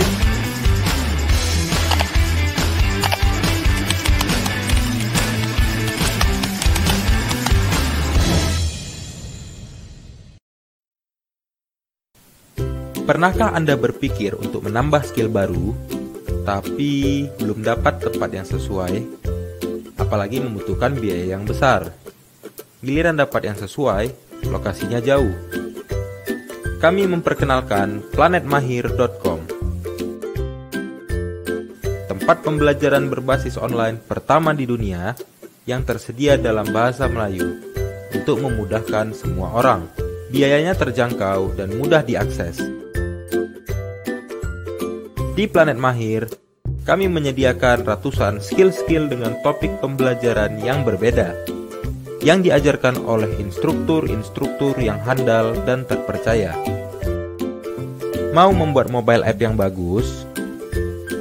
[13.08, 15.76] Pernahkah Anda berpikir untuk menambah skill baru?
[16.48, 19.04] tapi belum dapat tempat yang sesuai,
[20.00, 21.92] apalagi membutuhkan biaya yang besar.
[22.80, 24.16] Giliran dapat yang sesuai,
[24.48, 25.67] lokasinya jauh.
[26.78, 29.40] Kami memperkenalkan planetmahir.com.
[32.06, 35.18] Tempat pembelajaran berbasis online pertama di dunia
[35.66, 37.58] yang tersedia dalam bahasa Melayu
[38.14, 39.90] untuk memudahkan semua orang.
[40.30, 42.62] Biayanya terjangkau dan mudah diakses.
[45.34, 46.30] Di Planet Mahir,
[46.86, 51.57] kami menyediakan ratusan skill-skill dengan topik pembelajaran yang berbeda
[52.22, 56.54] yang diajarkan oleh instruktur-instruktur yang handal dan terpercaya.
[58.34, 60.26] Mau membuat mobile app yang bagus,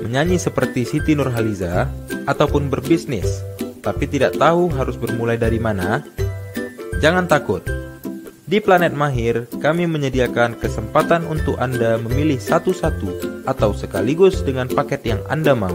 [0.05, 1.89] menyanyi seperti Siti Nurhaliza,
[2.27, 3.41] ataupun berbisnis,
[3.81, 6.03] tapi tidak tahu harus bermulai dari mana?
[7.01, 7.63] Jangan takut,
[8.47, 15.19] di Planet Mahir, kami menyediakan kesempatan untuk Anda memilih satu-satu atau sekaligus dengan paket yang
[15.27, 15.75] Anda mau.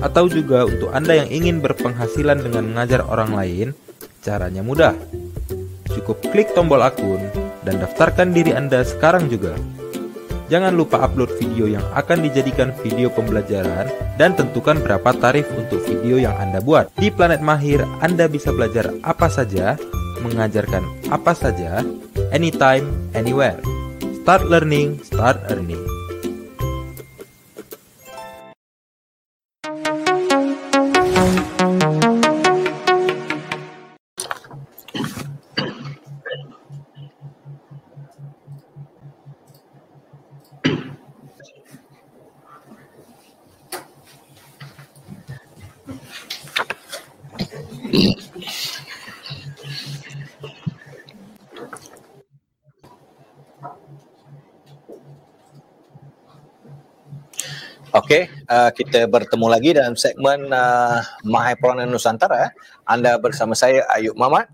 [0.00, 3.68] Atau juga untuk Anda yang ingin berpenghasilan dengan mengajar orang lain,
[4.24, 4.96] caranya mudah.
[5.92, 7.20] Cukup klik tombol akun
[7.62, 9.52] dan daftarkan diri Anda sekarang juga.
[10.48, 16.16] Jangan lupa upload video yang akan dijadikan video pembelajaran dan tentukan berapa tarif untuk video
[16.20, 16.92] yang Anda buat.
[16.96, 19.76] Di Planet Mahir, Anda bisa belajar apa saja
[20.24, 21.84] mengajarkan apa saja,
[22.32, 23.60] anytime, anywhere.
[24.24, 25.80] Start learning, start earning.
[58.48, 62.52] Uh, kita bertemu lagi dalam segmen uh, Mahai Peranan Nusantara.
[62.84, 64.50] Anda bersama saya Ayub Mamat.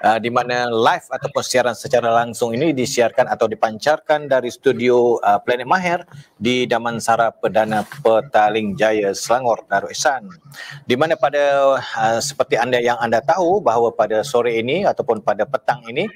[0.00, 5.36] Uh, di mana live ataupun siaran secara langsung ini disiarkan atau dipancarkan dari studio uh,
[5.44, 6.08] Planet Mahir
[6.40, 10.24] di Damansara Perdana Petaling Jaya Selangor Darussan.
[10.88, 15.44] Di mana pada uh, seperti anda yang anda tahu bahawa pada sore ini ataupun pada
[15.44, 16.08] petang ini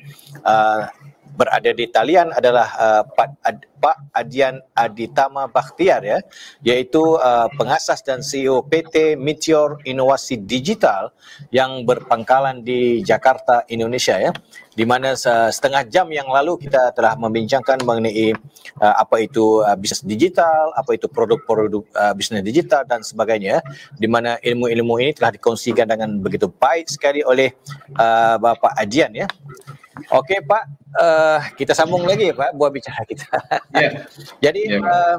[0.49, 0.89] uh,
[1.33, 6.19] berada di talian adalah uh, Pak, Ad, Pak Adian Aditama Bakhtiar ya
[6.63, 11.11] iaitu uh, pengasas dan CEO PT Meteor Inovasi Digital
[11.51, 14.31] yang berpangkalan di Jakarta Indonesia ya
[14.73, 15.13] di mana
[15.53, 18.33] setengah jam yang lalu kita telah membincangkan mengenai
[18.81, 23.61] uh, apa itu uh, bisnes digital, apa itu produk-produk uh, bisnes digital dan sebagainya
[24.01, 27.53] di mana ilmu-ilmu ini telah dikongsikan dengan begitu baik sekali oleh
[28.01, 29.29] uh, Bapak Adian ya.
[29.93, 30.63] Okey Pak,
[30.97, 33.29] uh, kita sambung lagi Pak buat bicara kita.
[33.77, 33.93] Yeah.
[34.45, 34.81] Jadi yeah.
[34.81, 35.17] uh,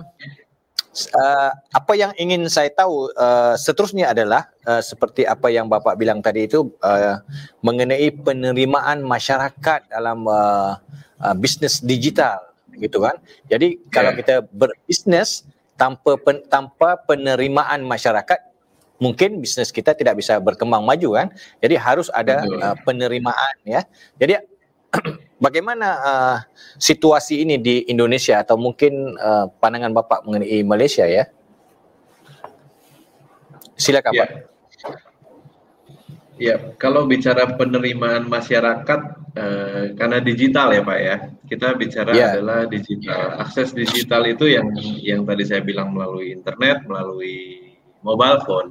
[1.18, 6.22] uh, apa yang ingin saya tahu uh, seterusnya adalah uh, seperti apa yang Bapak bilang
[6.22, 7.22] tadi itu uh,
[7.66, 10.78] mengenai penerimaan masyarakat dalam uh,
[11.22, 12.42] uh, bisnes digital
[12.78, 13.18] gitu kan.
[13.50, 13.92] Jadi yeah.
[13.94, 15.46] kalau kita berbisnes
[15.78, 18.54] tanpa pen, tanpa penerimaan masyarakat
[19.02, 21.28] mungkin bisnes kita tidak bisa berkembang maju kan.
[21.60, 23.82] Jadi harus ada uh, penerimaan ya.
[24.22, 24.53] Jadi
[25.44, 26.38] bagaimana uh,
[26.78, 31.28] situasi ini di Indonesia atau mungkin uh, pandangan Bapak mengenai Malaysia ya?
[33.76, 34.22] Silakan ya.
[34.24, 34.30] Pak.
[36.42, 39.00] Ya, kalau bicara penerimaan masyarakat
[39.38, 41.16] uh, karena digital ya Pak ya,
[41.46, 42.34] kita bicara ya.
[42.34, 43.38] adalah digital.
[43.38, 47.70] Akses digital itu yang yang tadi saya bilang melalui internet, melalui
[48.02, 48.70] mobile phone,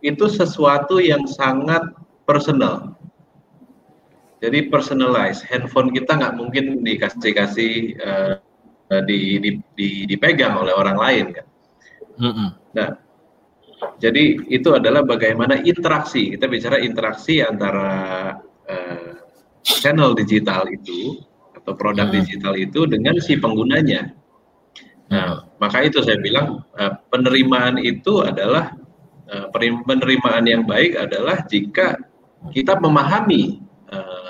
[0.00, 1.84] itu sesuatu yang sangat
[2.24, 2.96] personal
[4.40, 7.72] jadi personalize handphone kita nggak mungkin dikasih kasih
[8.04, 8.36] uh,
[9.08, 11.46] di, di, di, dipegang oleh orang lain kan.
[12.16, 12.48] Mm-hmm.
[12.76, 12.90] Nah,
[13.98, 17.90] jadi itu adalah bagaimana interaksi kita bicara interaksi antara
[18.68, 19.12] uh,
[19.64, 21.20] channel digital itu
[21.56, 22.24] atau produk mm-hmm.
[22.24, 24.14] digital itu dengan si penggunanya.
[25.06, 28.74] Nah, maka itu saya bilang uh, penerimaan itu adalah
[29.30, 29.46] uh,
[29.86, 31.94] penerimaan yang baik adalah jika
[32.50, 34.25] kita memahami uh,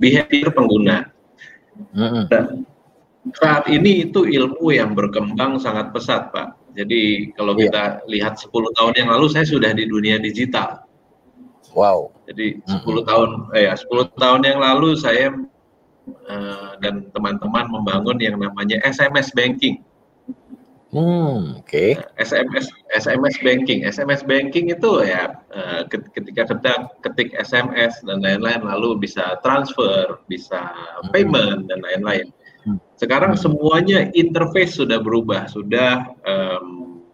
[0.00, 1.10] behavior pengguna.
[2.30, 2.64] Dan
[3.34, 6.56] saat ini itu ilmu yang berkembang sangat pesat, Pak.
[6.76, 7.60] Jadi kalau yeah.
[7.66, 10.84] kita lihat 10 tahun yang lalu saya sudah di dunia digital.
[11.72, 12.12] Wow.
[12.28, 13.04] Jadi 10 mm-hmm.
[13.08, 15.32] tahun eh ya 10 tahun yang lalu saya
[16.28, 19.80] uh, dan teman-teman membangun yang namanya SMS banking.
[20.96, 21.68] Hmm, oke.
[21.68, 22.00] Okay.
[22.16, 28.96] SMS SMS banking, SMS banking itu ya eh, ketika kita ketik SMS dan lain-lain lalu
[29.04, 30.72] bisa transfer, bisa
[31.04, 31.12] hmm.
[31.12, 32.32] payment dan lain-lain.
[32.64, 32.80] Hmm.
[32.96, 37.04] Sekarang semuanya interface sudah berubah, sudah um,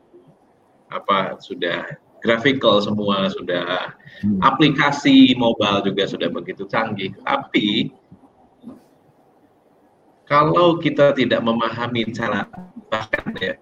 [0.94, 1.82] apa sudah
[2.22, 4.38] graphical semua, sudah hmm.
[4.46, 7.18] aplikasi mobile juga sudah begitu canggih.
[7.26, 7.90] Tapi
[10.32, 12.48] kalau kita tidak memahami cara
[12.88, 13.52] bahkan ya,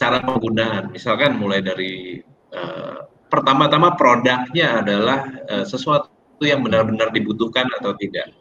[0.00, 2.24] cara penggunaan, misalkan mulai dari
[2.56, 6.08] uh, pertama-tama produknya adalah uh, sesuatu
[6.40, 8.32] yang benar-benar dibutuhkan atau tidak,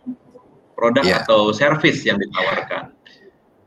[0.80, 1.20] produk yeah.
[1.20, 2.96] atau service yang ditawarkan.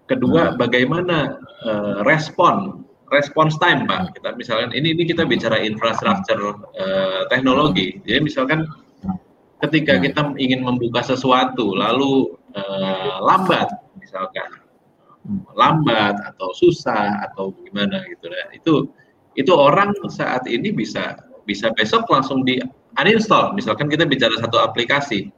[0.08, 0.56] Kedua, hmm.
[0.56, 1.36] bagaimana
[1.68, 2.80] uh, respon
[3.12, 4.16] response time pak.
[4.16, 8.00] Kita misalkan ini ini kita bicara infrastruktur uh, teknologi.
[8.08, 8.64] Jadi misalkan
[9.60, 10.02] ketika hmm.
[10.08, 13.68] kita ingin membuka sesuatu lalu uh, lambat
[14.00, 14.48] misalkan.
[15.58, 18.30] Lambat atau susah atau gimana gitu.
[18.30, 18.74] Ya itu
[19.36, 22.62] itu orang saat ini bisa bisa besok langsung di
[22.96, 23.52] uninstall.
[23.52, 25.28] Misalkan kita bicara satu aplikasi.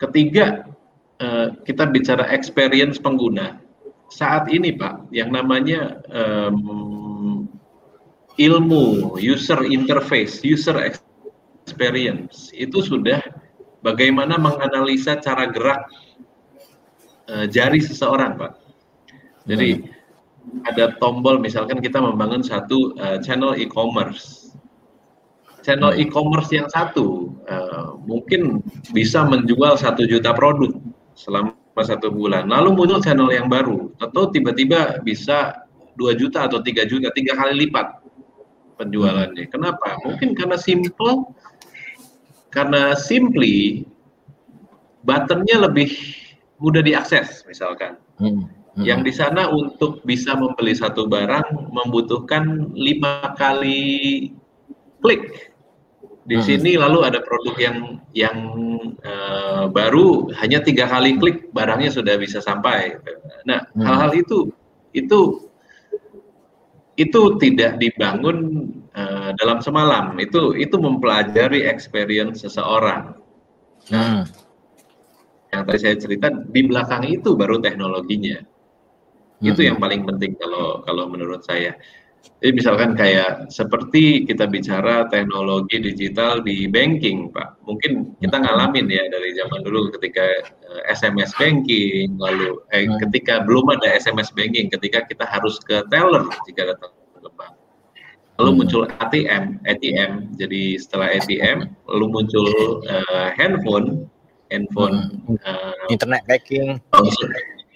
[0.00, 0.64] Ketiga
[1.20, 3.60] uh, kita bicara experience pengguna.
[4.10, 7.46] Saat ini pak yang namanya um,
[8.40, 13.20] ilmu user interface user experience itu sudah
[13.80, 15.88] bagaimana menganalisa cara gerak
[17.28, 18.52] uh, jari seseorang, Pak.
[19.48, 20.68] Jadi hmm.
[20.68, 24.52] ada tombol misalkan kita membangun satu uh, channel e-commerce.
[25.60, 26.02] Channel hmm.
[26.08, 30.72] e-commerce yang satu uh, mungkin bisa menjual satu juta produk
[31.16, 32.48] selama satu bulan.
[32.48, 35.64] Lalu muncul channel yang baru, atau tiba-tiba bisa
[35.96, 38.00] dua juta atau tiga juta, tiga kali lipat
[38.80, 39.44] penjualannya.
[39.52, 40.00] Kenapa?
[40.04, 41.28] Mungkin karena simple
[42.50, 43.86] karena simply
[45.06, 45.90] buttonnya lebih
[46.60, 47.96] mudah diakses misalkan.
[48.20, 48.50] Hmm.
[48.70, 48.86] Hmm.
[48.86, 54.30] Yang di sana untuk bisa membeli satu barang membutuhkan lima kali
[55.02, 55.50] klik.
[56.28, 56.46] Di hmm.
[56.46, 57.76] sini lalu ada produk yang
[58.14, 58.38] yang
[59.02, 62.94] uh, baru hanya tiga kali klik barangnya sudah bisa sampai.
[63.42, 63.82] Nah hmm.
[63.82, 64.22] hal-hal hmm.
[64.22, 64.38] itu
[64.94, 65.49] itu
[67.00, 70.12] itu tidak dibangun uh, dalam semalam.
[70.20, 73.16] Itu itu mempelajari experience seseorang.
[73.88, 74.22] Nah, hmm.
[75.56, 78.44] yang tadi saya cerita di belakang itu baru teknologinya.
[79.40, 79.48] Hmm.
[79.48, 81.72] Itu yang paling penting kalau kalau menurut saya.
[82.40, 87.60] Jadi misalkan kayak seperti kita bicara teknologi digital di banking, Pak.
[87.68, 88.44] Mungkin kita hmm.
[88.48, 90.24] ngalamin ya dari zaman dulu ketika
[90.88, 92.96] SMS eh, banking, lalu eh, hmm.
[93.04, 97.52] ketika belum ada SMS banking, ketika kita harus ke teller jika datang ke bank.
[98.40, 98.58] Lalu hmm.
[98.64, 100.12] muncul ATM, ATM.
[100.40, 102.48] Jadi setelah ATM, lalu muncul
[102.88, 104.08] uh, handphone,
[104.48, 106.80] handphone, uh, internet banking.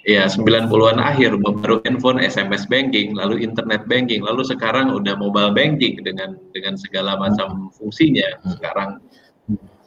[0.05, 5.97] Ya, 90-an akhir baru handphone, SMS banking, lalu internet banking, lalu sekarang udah mobile banking
[6.05, 8.37] dengan dengan segala macam fungsinya.
[8.45, 9.01] Sekarang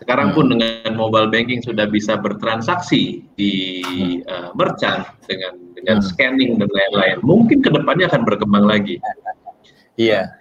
[0.01, 3.53] sekarang pun dengan mobile banking sudah bisa bertransaksi di
[4.25, 7.21] uh, merchant dengan dengan scanning dan lain-lain.
[7.21, 8.97] Mungkin ke depannya akan berkembang lagi.
[10.01, 10.33] Iya.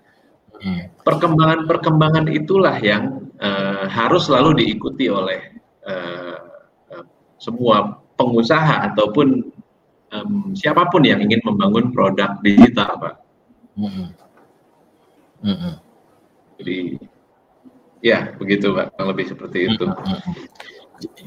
[1.04, 5.52] Perkembangan-perkembangan itulah yang uh, harus selalu diikuti oleh
[5.84, 6.40] uh,
[6.96, 7.04] uh,
[7.36, 9.45] semua pengusaha ataupun
[10.24, 13.14] um, siapa pun yang ingin membangun produk digital, Pak.
[13.76, 14.08] Mm -hmm.
[15.44, 15.74] Mm -hmm.
[16.56, 16.78] Jadi
[18.00, 19.84] ya begitu, Pak, kurang lebih seperti itu.
[19.84, 20.34] Mm -hmm.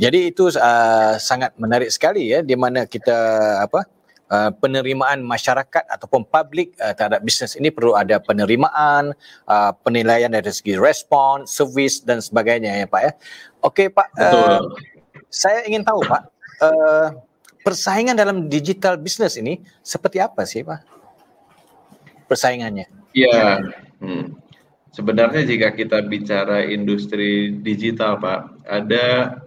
[0.02, 3.18] Jadi itu uh, sangat menarik sekali ya, di mana kita
[3.62, 3.86] apa
[4.30, 9.14] uh, penerimaan masyarakat ataupun publik uh, terhadap bisnes ini perlu ada penerimaan,
[9.46, 13.12] uh, penilaian dari segi respon, servis dan sebagainya ya Pak ya.
[13.66, 14.62] Okey Pak, uh,
[15.30, 16.24] saya ingin tahu Pak.
[16.60, 17.29] Uh,
[17.70, 20.82] persaingan dalam digital business ini seperti apa sih Pak?
[22.26, 22.90] Persaingannya?
[23.14, 23.62] Iya,
[24.02, 24.34] hmm.
[24.90, 29.38] sebenarnya jika kita bicara industri digital Pak, ada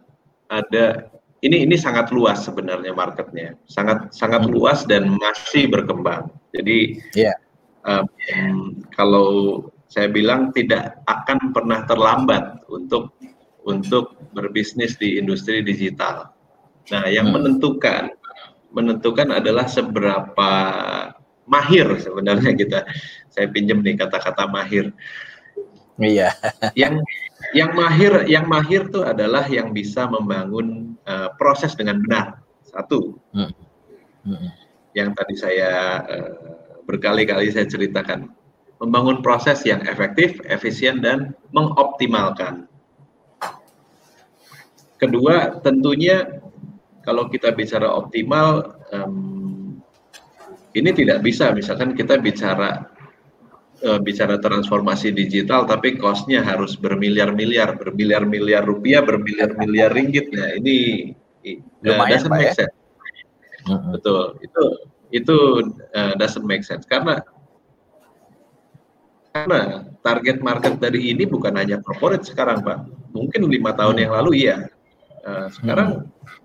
[0.47, 1.11] ada
[1.43, 4.55] ini ini sangat luas sebenarnya marketnya, sangat sangat hmm.
[4.55, 6.31] luas dan masih berkembang.
[6.55, 7.35] Jadi yeah.
[7.83, 9.59] um, kalau
[9.91, 13.11] saya bilang tidak akan pernah terlambat untuk
[13.67, 16.32] untuk berbisnis di industri digital.
[16.91, 17.35] Nah, yang hmm.
[17.39, 18.05] menentukan
[18.73, 20.51] menentukan adalah seberapa
[21.45, 22.81] mahir sebenarnya kita.
[23.29, 24.91] Saya pinjam nih kata-kata mahir.
[26.01, 26.33] Iya.
[26.73, 27.05] Yang
[27.53, 32.41] yang mahir yang mahir tuh adalah yang bisa membangun uh, proses dengan benar.
[32.65, 33.21] Satu.
[33.37, 33.53] Hmm.
[34.25, 34.49] Hmm.
[34.97, 35.71] Yang tadi saya
[36.01, 36.33] uh,
[36.89, 38.33] berkali-kali saya ceritakan
[38.83, 42.67] membangun proses yang efektif, efisien dan mengoptimalkan.
[44.99, 46.43] Kedua, tentunya
[47.03, 49.79] kalau kita bicara optimal, um,
[50.73, 51.53] ini tidak bisa.
[51.53, 52.89] Misalkan kita bicara
[53.85, 60.31] uh, bicara transformasi digital, tapi costnya harus bermiliar-miliar, bermiliar-miliar rupiah, bermiliar-miliar ringgit.
[60.33, 61.11] Nah, ini
[61.85, 62.65] uh, doesn't make ya?
[62.65, 62.77] sense.
[63.95, 64.65] Betul, itu
[65.13, 65.37] itu
[65.95, 67.21] uh, doesn't make sense karena
[69.33, 72.85] Karena target market dari ini bukan hanya corporate sekarang, Pak.
[73.17, 74.69] Mungkin lima tahun yang lalu iya.
[75.25, 76.42] Uh, sekarang hmm.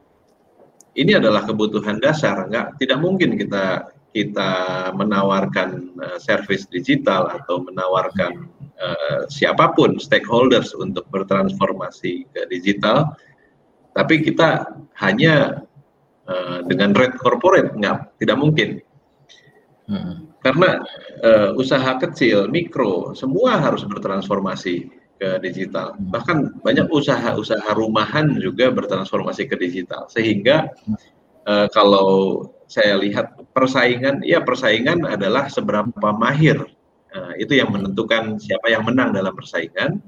[0.98, 2.50] Ini adalah kebutuhan dasar.
[2.50, 4.52] Nggak, tidak mungkin kita kita
[4.98, 8.50] menawarkan uh, service digital atau menawarkan
[8.82, 13.14] uh, siapa pun stakeholders untuk bertransformasi ke digital,
[13.94, 15.62] tapi kita hanya
[16.26, 18.70] uh, dengan red corporate nggak tidak mungkin.
[19.86, 20.80] Hmm karena
[21.28, 24.88] uh, usaha kecil, mikro, semua harus bertransformasi
[25.18, 25.98] ke digital.
[25.98, 30.06] Bahkan banyak usaha-usaha rumahan juga bertransformasi ke digital.
[30.08, 30.72] Sehingga
[31.50, 36.62] uh, kalau saya lihat persaingan, ya persaingan adalah seberapa mahir.
[37.12, 40.00] Uh, itu yang menentukan siapa yang menang dalam persaingan.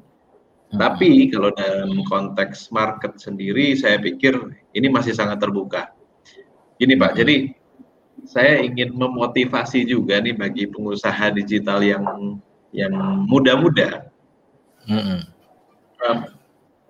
[0.69, 4.37] Tapi kalau dalam konteks market sendiri, saya pikir
[4.77, 5.89] ini masih sangat terbuka.
[6.77, 7.49] Gini Pak, jadi
[8.29, 12.05] saya ingin memotivasi juga nih bagi pengusaha digital yang
[12.69, 12.93] yang
[13.25, 14.08] muda-muda.
[14.89, 15.19] Mm-hmm.
[16.03, 16.17] Um,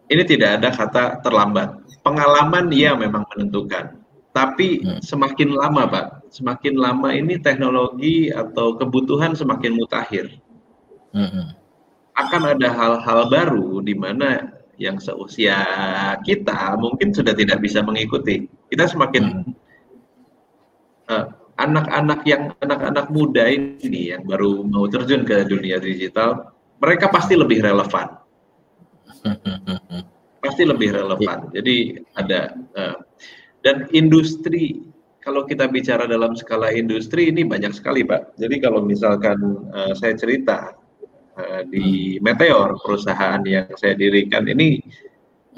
[0.10, 1.84] ini tidak ada kata terlambat.
[2.02, 4.00] Pengalaman ya memang menentukan.
[4.32, 5.00] Tapi mm.
[5.04, 10.40] semakin lama, Pak, semakin lama ini teknologi atau kebutuhan semakin mutakhir.
[11.14, 11.46] Mm-hmm.
[12.16, 15.60] Akan ada hal-hal baru di mana yang seusia
[16.24, 18.48] kita mungkin sudah tidak bisa mengikuti.
[18.72, 19.70] Kita semakin mm
[21.10, 21.26] Eh,
[21.58, 27.64] anak-anak yang anak-anak muda ini yang baru mau terjun ke dunia digital, mereka pasti lebih
[27.64, 28.08] relevan.
[30.44, 31.52] pasti lebih relevan.
[31.52, 32.98] Jadi ada uh,
[33.62, 34.80] dan industri
[35.20, 38.40] kalau kita bicara dalam skala industri ini banyak sekali, Pak.
[38.40, 40.74] Jadi kalau misalkan uh, saya cerita
[41.36, 44.80] uh, di Meteor perusahaan yang saya dirikan ini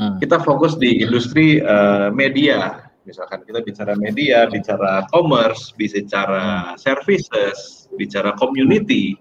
[0.01, 0.17] hmm.
[0.17, 8.37] kita fokus di industri uh, media Misalkan kita bicara media, bicara commerce, bicara services, bicara
[8.37, 9.17] community.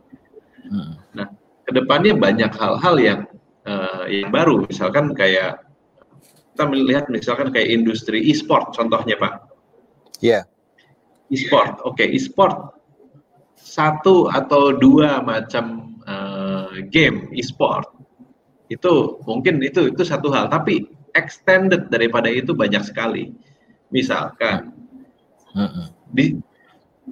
[1.71, 3.21] Ke depannya banyak hal-hal yang
[3.63, 4.67] uh, yang baru.
[4.67, 5.63] Misalkan kayak
[6.51, 9.35] kita melihat misalkan kayak industri e-sport contohnya Pak.
[10.19, 10.43] Iya.
[10.43, 10.45] Yeah.
[11.31, 12.75] E-sport, oke okay, e-sport
[13.55, 17.87] satu atau dua macam uh, game e-sport
[18.67, 23.31] itu mungkin itu itu satu hal tapi extended daripada itu banyak sekali
[23.91, 24.71] Misalkan
[26.15, 26.39] di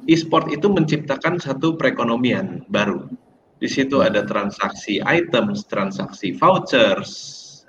[0.06, 3.11] e-sport itu menciptakan satu perekonomian baru.
[3.59, 7.11] Di situ ada transaksi items, transaksi vouchers,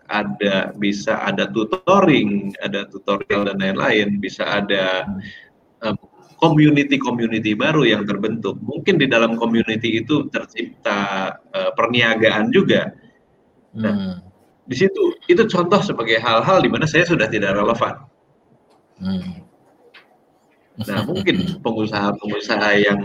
[0.10, 5.06] ada bisa ada tutoring, ada tutorial dan lain-lain, bisa ada
[5.86, 5.98] um,
[6.42, 8.58] community-community baru yang terbentuk.
[8.62, 12.94] Mungkin di dalam community itu tercipta uh, perniagaan juga.
[13.78, 14.16] Nah, hmm.
[14.66, 18.02] di situ itu contoh sebagai hal-hal di mana saya sudah tidak relevan.
[19.02, 19.49] Hmm.
[20.88, 23.02] Nah, mungkin pengusaha-pengusaha yang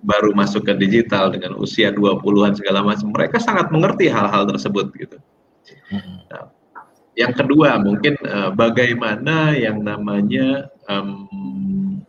[0.00, 5.18] baru masuk ke digital dengan usia 20-an segala macam, mereka sangat mengerti hal-hal tersebut gitu.
[5.92, 6.24] Hmm.
[6.32, 6.48] Nah,
[7.16, 12.00] yang kedua mungkin uh, bagaimana yang namanya um,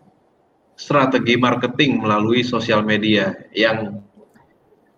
[0.77, 4.03] strategi marketing melalui sosial media yang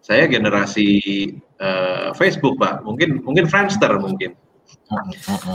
[0.01, 1.29] saya generasi
[1.61, 4.33] uh, Facebook pak mungkin mungkin Friendster mungkin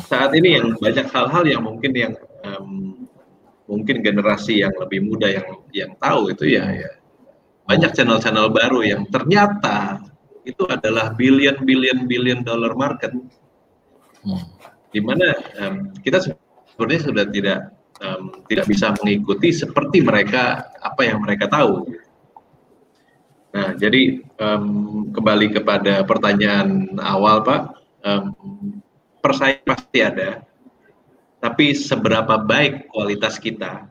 [0.07, 2.15] saat ini yang banyak hal-hal yang mungkin yang
[2.47, 3.04] um,
[3.65, 6.91] mungkin generasi yang lebih muda yang yang tahu itu ya, ya.
[7.65, 10.05] Banyak channel-channel baru yang ternyata
[10.45, 13.13] itu adalah billion billion billion dollar market.
[14.25, 14.41] Hmm.
[14.89, 17.59] di mana um, kita sebenarnya sudah tidak
[18.01, 21.93] um, tidak bisa mengikuti seperti mereka apa yang mereka tahu.
[23.53, 27.75] Nah jadi um, kembali kepada pertanyaan awal pak
[28.07, 28.33] um,
[29.19, 30.47] persaingan pasti ada,
[31.45, 33.85] tapi seberapa baik kualitas kita,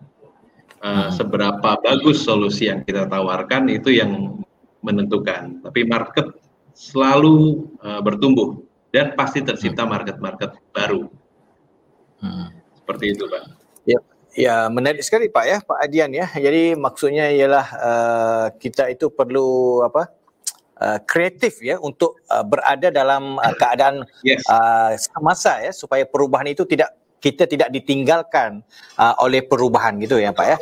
[0.82, 4.42] uh, seberapa bagus solusi yang kita tawarkan itu yang
[4.82, 5.62] menentukan.
[5.62, 6.34] Tapi market
[6.74, 8.58] selalu uh, bertumbuh
[8.90, 11.06] dan pasti tercipta market-market baru.
[12.18, 12.50] Hmm.
[12.82, 13.44] Seperti itu, Pak.
[13.86, 14.00] Ya,
[14.34, 16.26] ya menarik sekali Pak ya, Pak Adian ya.
[16.34, 20.10] Jadi maksudnya ialah uh, kita itu perlu apa?
[20.74, 24.42] Uh, kreatif ya untuk uh, berada dalam uh, keadaan yes.
[24.50, 26.92] uh, semasa ya supaya perubahan itu tidak
[27.24, 28.60] kita tidak ditinggalkan
[29.00, 30.58] uh, oleh perubahan gitu ya Pak ya.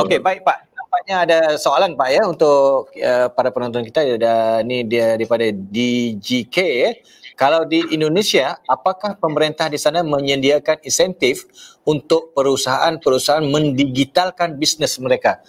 [0.00, 0.72] Okey baik Pak.
[0.72, 6.56] Nampaknya ada soalan Pak ya untuk uh, para penonton kita ada ni dia daripada DGK
[6.56, 6.90] ya.
[7.36, 11.48] Kalau di Indonesia, apakah pemerintah di sana menyediakan insentif
[11.82, 15.40] untuk perusahaan-perusahaan mendigitalkan bisnes mereka?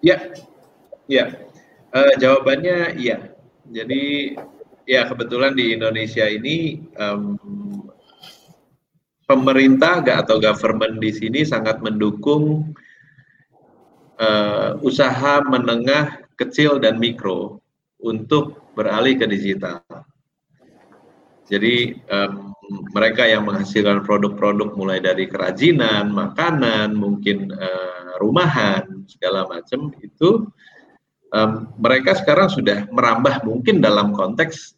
[0.00, 0.32] Ya,
[1.10, 1.34] Ya,
[1.92, 3.34] uh, jawabannya iya.
[3.68, 4.34] Jadi
[4.86, 7.38] ya kebetulan di Indonesia ini um,
[9.26, 12.74] pemerintah atau government di sini sangat mendukung
[14.18, 17.62] uh, usaha menengah kecil dan mikro
[18.02, 19.80] untuk beralih ke digital.
[21.46, 22.56] Jadi um,
[22.96, 30.48] mereka yang menghasilkan produk-produk mulai dari kerajinan, makanan, mungkin uh, rumahan, segala macam itu
[31.32, 34.76] um, mereka sekarang sudah merambah mungkin dalam konteks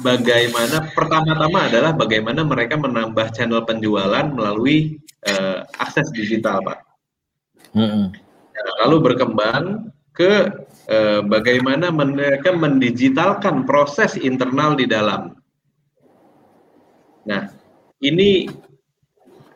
[0.00, 6.78] bagaimana pertama-tama adalah bagaimana mereka menambah channel penjualan melalui uh, akses digital, Pak.
[7.76, 8.06] Mm -hmm.
[8.56, 10.48] nah, lalu berkembang ke
[10.88, 15.36] eh, bagaimana mereka mendigitalkan proses internal di dalam.
[17.28, 17.52] Nah,
[18.00, 18.48] ini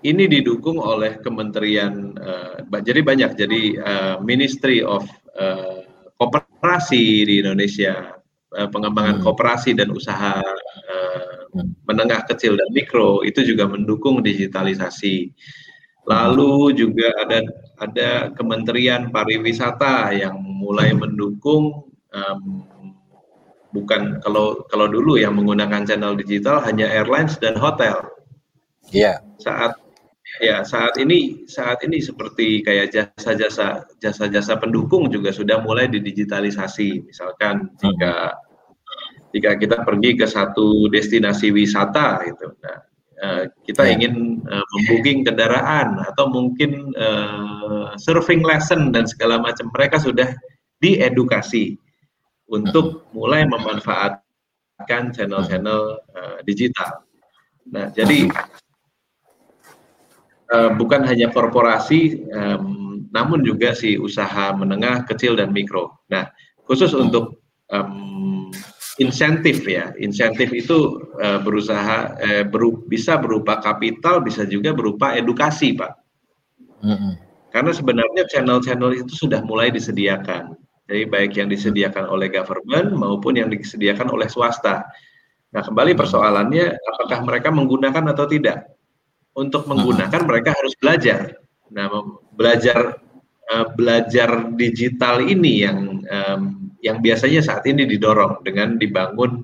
[0.01, 5.05] ini didukung oleh Kementerian uh, jadi banyak jadi uh, Ministry of
[5.37, 5.85] uh,
[6.21, 8.21] Koperasi di Indonesia
[8.57, 9.25] uh, pengembangan hmm.
[9.25, 11.41] kooperasi dan usaha uh,
[11.89, 15.35] menengah kecil dan mikro itu juga mendukung digitalisasi.
[16.09, 17.39] Lalu juga ada
[17.81, 22.43] ada Kementerian Pariwisata yang mulai mendukung um,
[23.71, 28.01] bukan kalau kalau dulu yang menggunakan channel digital hanya airlines dan hotel.
[28.91, 29.19] Iya.
[29.23, 29.39] Yeah.
[29.41, 29.79] Saat
[30.39, 37.11] ya saat ini saat ini seperti kayak jasa-jasa jasa-jasa pendukung juga sudah mulai didigitalisasi.
[37.11, 37.78] Misalkan hmm.
[37.83, 38.14] jika
[39.35, 42.51] jika kita pergi ke satu destinasi wisata gitu.
[42.62, 42.78] Nah,
[43.22, 43.95] uh, kita yeah.
[43.99, 44.14] ingin
[44.47, 50.35] uh, membooking kendaraan atau mungkin uh, surfing lesson dan segala macam mereka sudah
[50.83, 51.78] diedukasi
[52.51, 57.07] untuk mulai memanfaatkan channel-channel uh, digital.
[57.70, 58.26] Nah, jadi
[60.53, 65.95] uh, bukan hanya korporasi, um, namun juga si usaha menengah, kecil dan mikro.
[66.11, 66.31] Nah,
[66.67, 68.51] khusus untuk um,
[69.03, 75.75] insentif ya, insentif itu uh, berusaha uh, beru bisa berupa kapital, bisa juga berupa edukasi,
[75.75, 75.95] pak.
[76.81, 77.13] Mm -hmm.
[77.51, 80.55] Karena sebenarnya channel-channel itu sudah mulai disediakan.
[80.87, 84.87] Jadi baik yang disediakan oleh government maupun yang disediakan oleh swasta.
[85.51, 88.71] Nah, kembali persoalannya apakah mereka menggunakan atau tidak?
[89.41, 91.41] Untuk menggunakan mereka harus belajar.
[91.72, 91.88] Nah,
[92.36, 93.01] belajar
[93.49, 99.41] uh, belajar digital ini yang um, yang biasanya saat ini didorong dengan dibangun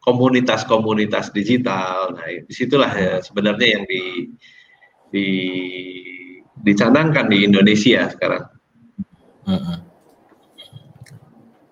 [0.00, 2.16] komunitas-komunitas digital.
[2.16, 4.32] Nah, di situlah ya, sebenarnya yang di,
[5.12, 5.28] di
[6.60, 8.44] dicanangkan di Indonesia sekarang.
[9.44, 9.78] Uh -huh.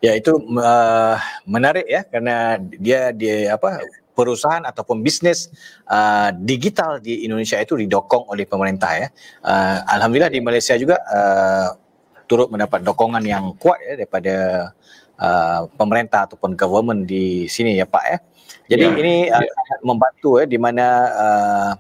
[0.03, 1.17] Ya itu uh,
[1.47, 3.79] menarik ya karena dia dia apa
[4.13, 5.49] perusahaan ataupun bisnis
[5.89, 9.09] uh, digital di Indonesia itu didokong oleh pemerintah ya.
[9.41, 11.69] Uh, Alhamdulillah di Malaysia juga uh,
[12.29, 14.35] turut mendapat dokongan yang kuat ya daripada
[15.21, 18.19] uh, pemerintah ataupun government di sini ya Pak ya.
[18.73, 19.77] Jadi ya, ini uh, ya.
[19.85, 21.73] membantu ya di mana uh,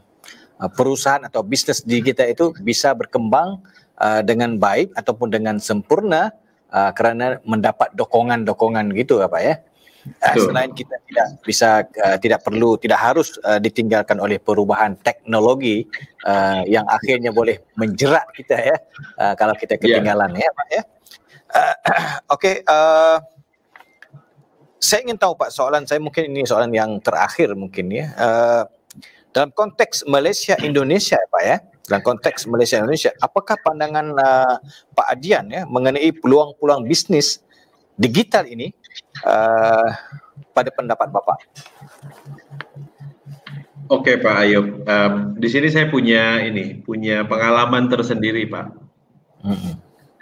[0.76, 3.58] perusahaan atau bisnis digital itu bisa berkembang
[3.98, 6.30] uh, dengan baik ataupun dengan sempurna
[6.70, 9.54] uh, kerana mendapat dokongan-dokongan gitu apa ya.
[10.02, 15.86] Uh, selain kita tidak bisa uh, tidak perlu tidak harus uh, ditinggalkan oleh perubahan teknologi
[16.26, 18.76] uh, yang akhirnya boleh menjerat kita ya
[19.22, 19.80] uh, kalau kita ya.
[19.80, 20.42] ketinggalan yeah.
[20.42, 20.82] ya Pak ya.
[21.52, 21.74] Uh,
[22.34, 23.22] Okey okay, uh,
[24.82, 28.10] saya ingin tahu Pak soalan saya mungkin ini soalan yang terakhir mungkin ya.
[28.18, 28.62] Uh,
[29.30, 34.56] dalam konteks Malaysia Indonesia Pak ya dalam konteks Malaysia Indonesia apakah pandangan uh,
[34.98, 37.38] Pak Adian ya mengenai peluang-peluang bisnis
[37.96, 38.74] digital ini
[39.26, 39.88] uh,
[40.52, 41.38] pada pendapat Bapak.
[43.90, 48.66] Oke Pak Ayub, um, di sini saya punya ini punya pengalaman tersendiri Pak.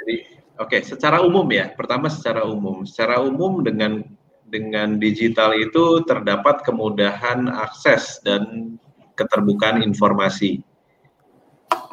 [0.01, 0.17] Jadi
[0.59, 4.03] oke okay, secara umum ya, pertama secara umum, secara umum dengan
[4.51, 8.75] dengan digital itu terdapat kemudahan akses dan
[9.15, 10.67] keterbukaan informasi.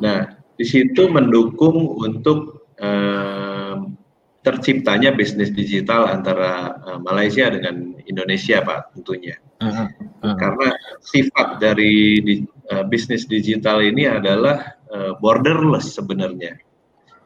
[0.02, 2.67] Nah, di situ mendukung untuk
[4.68, 9.40] terciptanya bisnis digital antara uh, Malaysia dengan Indonesia, Pak, tentunya.
[9.64, 9.88] Uh,
[10.28, 10.36] uh.
[10.36, 12.44] Karena sifat dari di,
[12.76, 16.60] uh, bisnis digital ini adalah uh, borderless sebenarnya.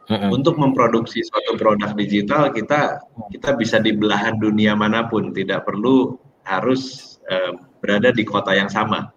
[0.05, 3.01] Uh, Untuk memproduksi suatu produk digital kita
[3.33, 8.69] kita bisa di belahan dunia mana pun, tidak perlu harus uh, berada di kota yang
[8.69, 9.09] sama.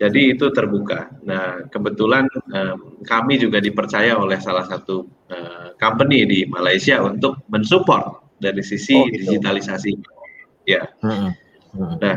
[0.00, 1.12] Jadi itu terbuka.
[1.22, 8.20] Nah, kebetulan um, kami juga dipercaya oleh salah satu uh, company di Malaysia untuk mensupport
[8.38, 9.38] dari sisi oh, gitu.
[9.38, 9.92] digitalisasi.
[10.68, 10.86] Ya.
[11.00, 11.32] Hmm.
[11.72, 11.96] Hmm.
[11.98, 12.16] Nah,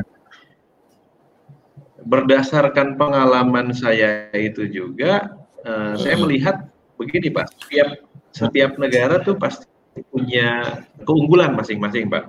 [2.06, 5.98] berdasarkan pengalaman saya itu juga, uh, hmm.
[5.98, 6.56] saya melihat
[7.00, 7.56] begini, Pak.
[7.56, 7.90] Setiap
[8.36, 9.66] setiap negara tuh pasti
[10.12, 12.26] punya keunggulan masing-masing, Pak.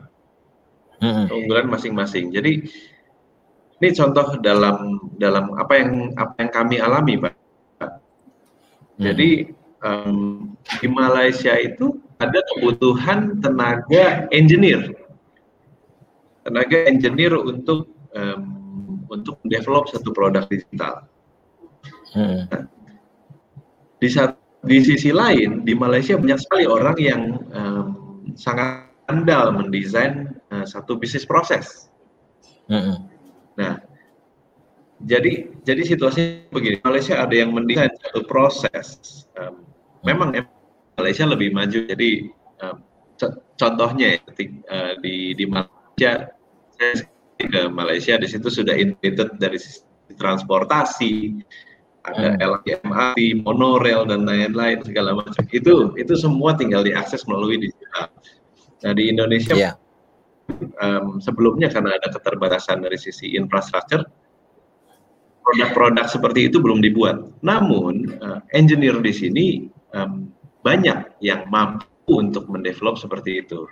[1.03, 1.26] Hmm.
[1.28, 2.30] Keunggulan masing-masing.
[2.32, 2.64] Jadi
[3.76, 7.34] ini contoh dalam dalam apa yang apa yang kami alami, Pak.
[8.97, 9.12] Hmm.
[9.87, 14.91] Um, di Malaysia itu ada kebutuhan tenaga engineer,
[16.43, 21.07] tenaga engineer untuk um, untuk develop satu produk digital.
[22.18, 22.51] Hmm.
[22.51, 22.66] Nah,
[24.03, 24.34] di saat
[24.66, 27.22] di sisi lain di Malaysia banyak sekali orang yang
[27.55, 27.87] um,
[28.34, 31.87] sangat andal mendesain uh, satu bisnis proses.
[32.66, 33.07] Hmm.
[33.55, 33.78] Nah,
[35.07, 39.22] jadi jadi situasinya begini, Malaysia ada yang mendesain satu proses.
[39.39, 39.66] Um,
[40.07, 40.33] memang
[40.97, 41.79] Malaysia lebih maju.
[41.91, 42.31] Jadi
[42.63, 42.77] um,
[43.59, 44.21] contohnya ya,
[44.71, 46.31] uh, di di Malaysia
[46.77, 47.05] saya
[47.37, 49.85] ke Malaysia di situ sudah integrated dari sisi
[50.17, 51.43] transportasi,
[52.07, 52.41] ada hmm.
[52.41, 55.45] LRT, monorail dan lain-lain segala macam.
[55.51, 58.09] Itu itu semua tinggal diakses melalui digital.
[58.87, 59.75] Nah di Indonesia yeah.
[60.81, 64.07] um, sebelumnya karena ada keterbatasan dari sisi infrastruktur,
[65.43, 67.27] produk-produk seperti itu belum dibuat.
[67.43, 69.47] Namun uh, engineer di sini
[69.97, 70.29] um,
[70.61, 73.65] banyak yang mampu untuk mendevelop seperti itu.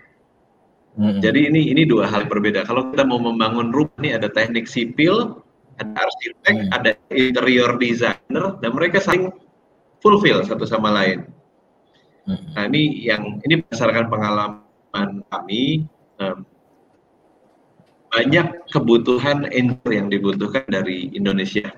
[0.94, 1.18] Hmm.
[1.18, 2.64] Jadi ini ini dua hal berbeda.
[2.64, 5.42] Kalau kita mau membangun rumah ini ada teknik sipil,
[5.82, 6.70] ada arsitek, hmm.
[6.70, 9.34] ada interior designer, dan mereka saling
[9.98, 11.26] fulfill satu sama lain.
[12.30, 12.46] Hmm.
[12.54, 15.84] Nah ini yang ini berdasarkan pengalaman kami.
[16.22, 16.46] Um,
[18.14, 21.74] banyak kebutuhan engineer yang dibutuhkan dari Indonesia,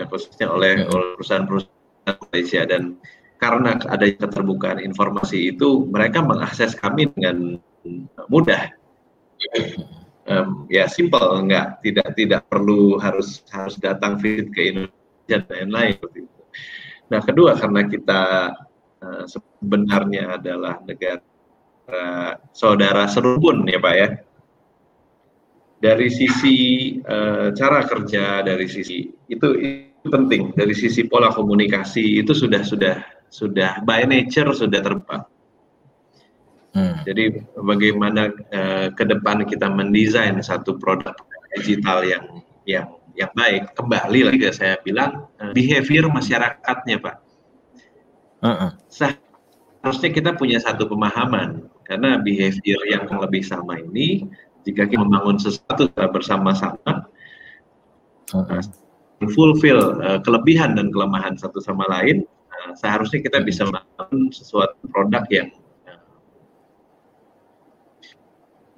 [0.00, 0.88] ya, khususnya oleh, hmm.
[1.20, 2.96] perusahaan-perusahaan Malaysia dan
[3.40, 7.56] karena ada keterbukaan informasi itu, mereka mengakses kami dengan
[8.28, 8.68] mudah.
[10.28, 15.96] Um, ya simpel, enggak tidak tidak perlu harus harus datang visit ke Indonesia dan lain-lain.
[17.10, 18.22] Nah kedua karena kita
[19.02, 21.24] uh, sebenarnya adalah negara
[21.90, 24.08] uh, saudara serubun ya pak ya
[25.80, 26.56] dari sisi
[27.00, 30.52] uh, cara kerja, dari sisi itu, itu penting.
[30.52, 33.00] Dari sisi pola komunikasi itu sudah sudah
[33.30, 35.22] sudah by nature sudah terbang.
[36.70, 37.02] Hmm.
[37.02, 41.14] Jadi bagaimana uh, ke depan kita mendesain satu produk
[41.58, 42.24] digital yang
[42.66, 42.86] yang
[43.18, 43.74] yang baik.
[43.74, 47.16] Kembali lagi saya bilang uh, behavior masyarakatnya, Pak.
[48.42, 48.70] Uh -uh.
[48.86, 54.30] Seharusnya kita punya satu pemahaman karena behavior yang lebih sama ini
[54.62, 57.10] jika kita membangun sesuatu bersama-sama
[58.30, 58.62] uh,
[59.34, 62.22] fulfill uh, kelebihan dan kelemahan satu sama lain
[62.76, 65.48] seharusnya kita bisa membangun sesuatu produk yang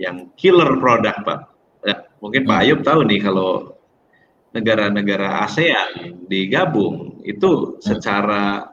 [0.00, 1.40] yang killer produk pak
[1.86, 3.78] ya, mungkin Pak Ayub tahu nih kalau
[4.52, 8.68] negara-negara ASEAN digabung itu secara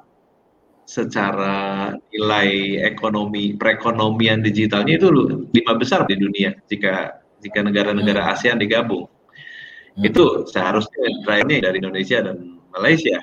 [0.89, 5.07] secara nilai ekonomi perekonomian digitalnya itu
[5.53, 8.31] lima besar di dunia jika jika negara-negara hmm.
[8.33, 10.03] ASEAN digabung hmm.
[10.03, 13.21] itu seharusnya drive-nya dari Indonesia dan Malaysia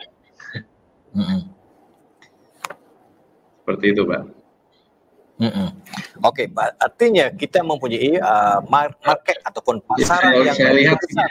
[1.13, 1.56] hmm.
[3.67, 4.23] Seperti itu pak.
[5.37, 5.69] Hmm.
[6.25, 11.29] Oke, okay, artinya kita mempunyai uh, market ataupun pasar ya, yang lebih besar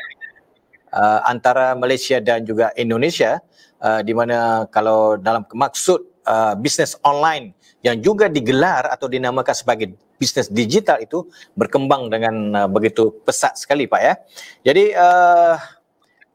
[0.93, 3.41] uh, antara Malaysia dan juga Indonesia,
[3.81, 9.97] uh, di mana kalau dalam maksud uh, bisnes online yang juga digelar atau dinamakan sebagai
[10.21, 11.25] bisnes digital itu
[11.57, 14.13] berkembang dengan uh, begitu pesat sekali Pak ya.
[14.69, 15.57] Jadi uh,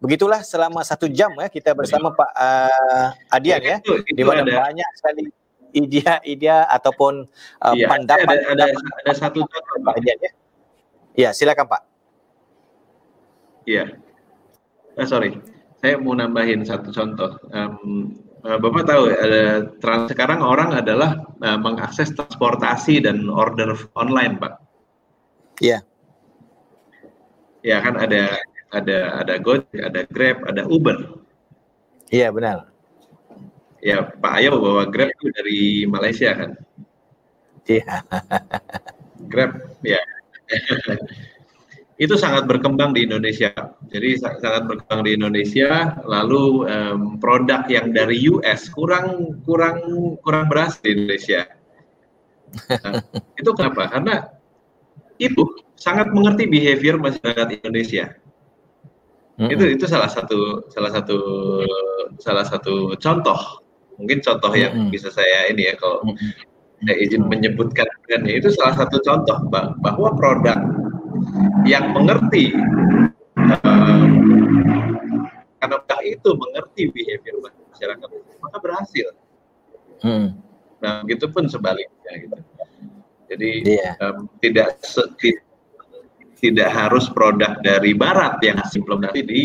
[0.03, 4.43] begitulah selama satu jam ya kita bersama Pak uh, Adian ya, itu, itu di mana
[4.43, 4.67] ada.
[4.67, 5.39] banyak sekali
[5.73, 7.27] ide-ide ataupun
[7.63, 10.33] uh, ya, pendapat ada, ada, ada satu Pak Adian ya.
[11.19, 11.83] Ya silakan Pak.
[13.67, 13.99] Iya.
[14.99, 15.39] Uh, sorry,
[15.79, 17.39] saya mau nambahin satu contoh.
[17.51, 24.41] Um, Eh, Bapak tahu ada trans sekarang orang adalah uh, mengakses transportasi dan order online,
[24.41, 24.57] Pak.
[25.61, 25.85] Iya.
[27.61, 28.41] Ya kan ada
[28.73, 31.21] ada ada Gojek, ada Grab, ada Uber.
[32.09, 32.73] Iya benar.
[33.81, 36.51] Ya Pak Ayo bawa Grab itu dari Malaysia kan?
[37.65, 38.05] Iya.
[39.31, 39.53] Grab,
[39.85, 40.01] ya.
[42.01, 43.53] itu sangat berkembang di Indonesia.
[43.93, 46.01] Jadi sangat berkembang di Indonesia.
[46.09, 49.81] Lalu um, produk yang dari US kurang kurang
[50.25, 51.45] kurang berhasil di Indonesia.
[52.69, 53.05] Nah,
[53.37, 53.93] itu kenapa?
[53.93, 54.27] Karena
[55.21, 55.45] itu
[55.77, 58.17] sangat mengerti behavior masyarakat Indonesia.
[59.41, 59.53] Mm-hmm.
[59.57, 61.19] Itu itu salah satu salah satu
[62.21, 63.41] salah satu contoh.
[64.01, 64.93] Mungkin contoh yang mm-hmm.
[64.93, 66.01] bisa saya ini ya kalau
[66.81, 67.85] saya izin menyebutkan
[68.25, 69.37] itu salah satu contoh
[69.85, 70.57] bahwa produk
[71.69, 72.57] yang mengerti
[73.37, 74.09] uh,
[75.61, 77.37] karena itu mengerti behavior
[77.69, 78.09] masyarakat
[78.41, 79.09] maka berhasil.
[80.01, 80.41] Hmm.
[80.81, 82.37] Nah, begitu pun sebaliknya gitu.
[83.31, 83.95] Jadi yeah.
[84.01, 85.05] um, tidak se,
[86.41, 89.41] tidak harus produk dari barat yang implementasi di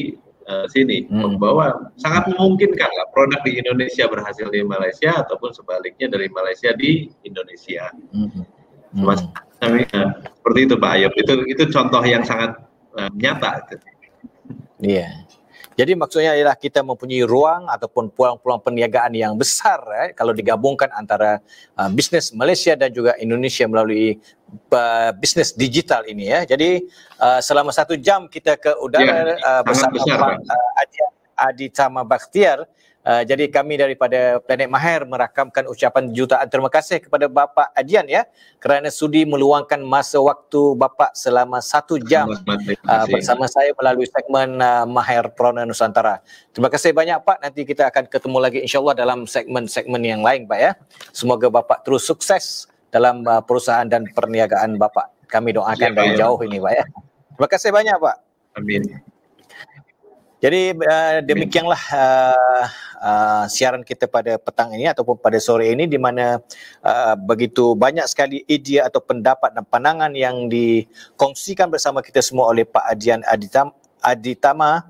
[0.47, 1.21] uh, sini hmm.
[1.37, 7.09] membawa sangat memungkinkan lah produk di Indonesia berhasil di Malaysia ataupun sebaliknya dari Malaysia di
[7.25, 7.91] Indonesia.
[8.13, 8.29] Hmm.
[8.31, 9.03] Hmm.
[9.03, 9.21] Mas,
[9.59, 11.13] seperti itu Pak Ayub.
[11.19, 12.55] Itu itu contoh yang sangat
[12.95, 13.65] uh, nyata.
[14.79, 15.09] Iya.
[15.09, 15.24] Yeah.
[15.75, 21.43] Jadi maksudnya adalah kita mempunyai ruang ataupun peluang-peluang perniagaan yang besar eh, kalau digabungkan antara
[21.75, 24.15] uh, bisnes Malaysia dan juga Indonesia melalui
[24.71, 26.47] uh, bisnes digital ini ya.
[26.47, 26.87] Jadi
[27.19, 30.97] uh, selama satu jam kita ke udara ya, uh, bersama besar, Pak uh, Adi,
[31.35, 32.63] Adi Tama Bakhtiar
[33.05, 38.25] Uh, jadi kami daripada Planet Mahir merakamkan ucapan jutaan terima kasih kepada Bapak Adian ya
[38.57, 44.89] kerana sudi meluangkan masa waktu Bapak selama satu jam uh, bersama saya melalui segmen uh,
[44.89, 46.25] Mahir Prona Nusantara.
[46.49, 47.45] Terima kasih banyak Pak.
[47.45, 50.73] Nanti kita akan ketemu lagi insyaAllah dalam segmen-segmen yang lain Pak ya.
[51.13, 55.29] Semoga Bapak terus sukses dalam uh, perusahaan dan perniagaan Bapak.
[55.29, 56.85] Kami doakan ya, dari jauh ini Pak ya.
[57.37, 58.17] Terima kasih banyak Pak.
[58.57, 58.81] Amin.
[60.43, 62.65] Jadi uh, demikianlah uh,
[62.99, 66.43] uh, siaran kita pada petang ini ataupun pada sore ini di mana
[66.83, 72.67] uh, begitu banyak sekali idea atau pendapat dan pandangan yang dikongsikan bersama kita semua oleh
[72.67, 73.71] Pak Adian Aditam,
[74.03, 74.83] Aditama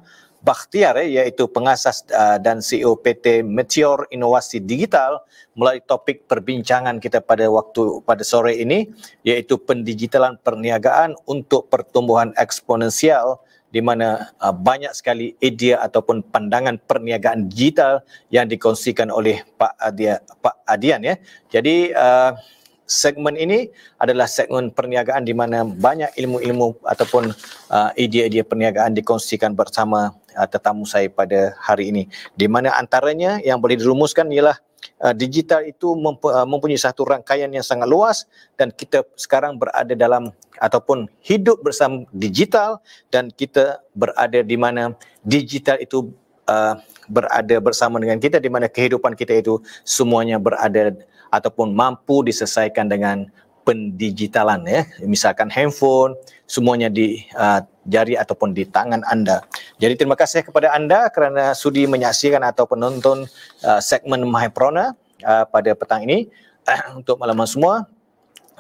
[0.46, 5.26] Bakhtiar eh, iaitu pengasas uh, dan CEO PT Meteor Inovasi Digital
[5.58, 8.86] melalui topik perbincangan kita pada waktu pada sore ini
[9.26, 13.42] iaitu pendigitalan perniagaan untuk pertumbuhan eksponensial
[13.76, 20.24] di mana uh, banyak sekali idea ataupun pandangan perniagaan digital yang dikongsikan oleh Pak Adian,
[20.40, 21.20] Pak Adian ya.
[21.52, 22.40] Jadi uh,
[22.88, 23.68] segmen ini
[24.00, 27.36] adalah segmen perniagaan di mana banyak ilmu-ilmu ataupun
[27.68, 32.08] uh, idea-idea perniagaan dikongsikan bersama uh, tetamu saya pada hari ini.
[32.32, 34.56] Di mana antaranya yang boleh dirumuskan ialah
[35.02, 38.26] uh, digital itu uh, mempunyai satu rangkaian yang sangat luas
[38.60, 42.80] dan kita sekarang berada dalam ataupun hidup bersama digital
[43.12, 46.12] dan kita berada di mana digital itu
[46.48, 50.96] uh, berada bersama dengan kita di mana kehidupan kita itu semuanya berada
[51.30, 53.30] ataupun mampu diselesaikan dengan
[53.66, 56.14] pendigitalan ya misalkan handphone
[56.46, 59.42] semuanya di uh, jari ataupun di tangan anda.
[59.82, 63.26] Jadi terima kasih kepada anda kerana sudi menyaksikan atau penonton
[63.66, 64.94] uh, segmen Mahiprona
[65.26, 66.30] uh, pada petang ini
[66.70, 67.90] uh, untuk malam semua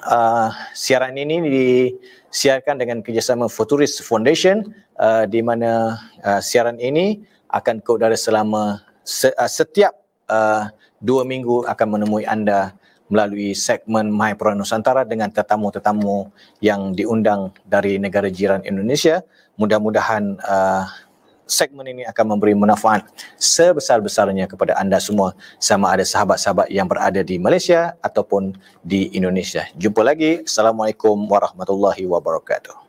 [0.09, 7.21] uh, siaran ini disiarkan dengan kerjasama Futurist Foundation uh, di mana uh, siaran ini
[7.53, 9.93] akan ke udara selama se- uh, setiap
[10.29, 10.69] uh,
[11.01, 12.73] dua minggu akan menemui anda
[13.07, 16.29] melalui segmen My Pro Nusantara dengan tetamu-tetamu
[16.61, 19.21] yang diundang dari negara jiran Indonesia.
[19.55, 20.83] Mudah-mudahan uh,
[21.45, 23.05] segmen ini akan memberi manfaat
[23.37, 29.69] sebesar-besarnya kepada anda semua sama ada sahabat-sahabat yang berada di Malaysia ataupun di Indonesia.
[29.77, 30.41] Jumpa lagi.
[30.43, 32.85] Assalamualaikum warahmatullahi wabarakatuh.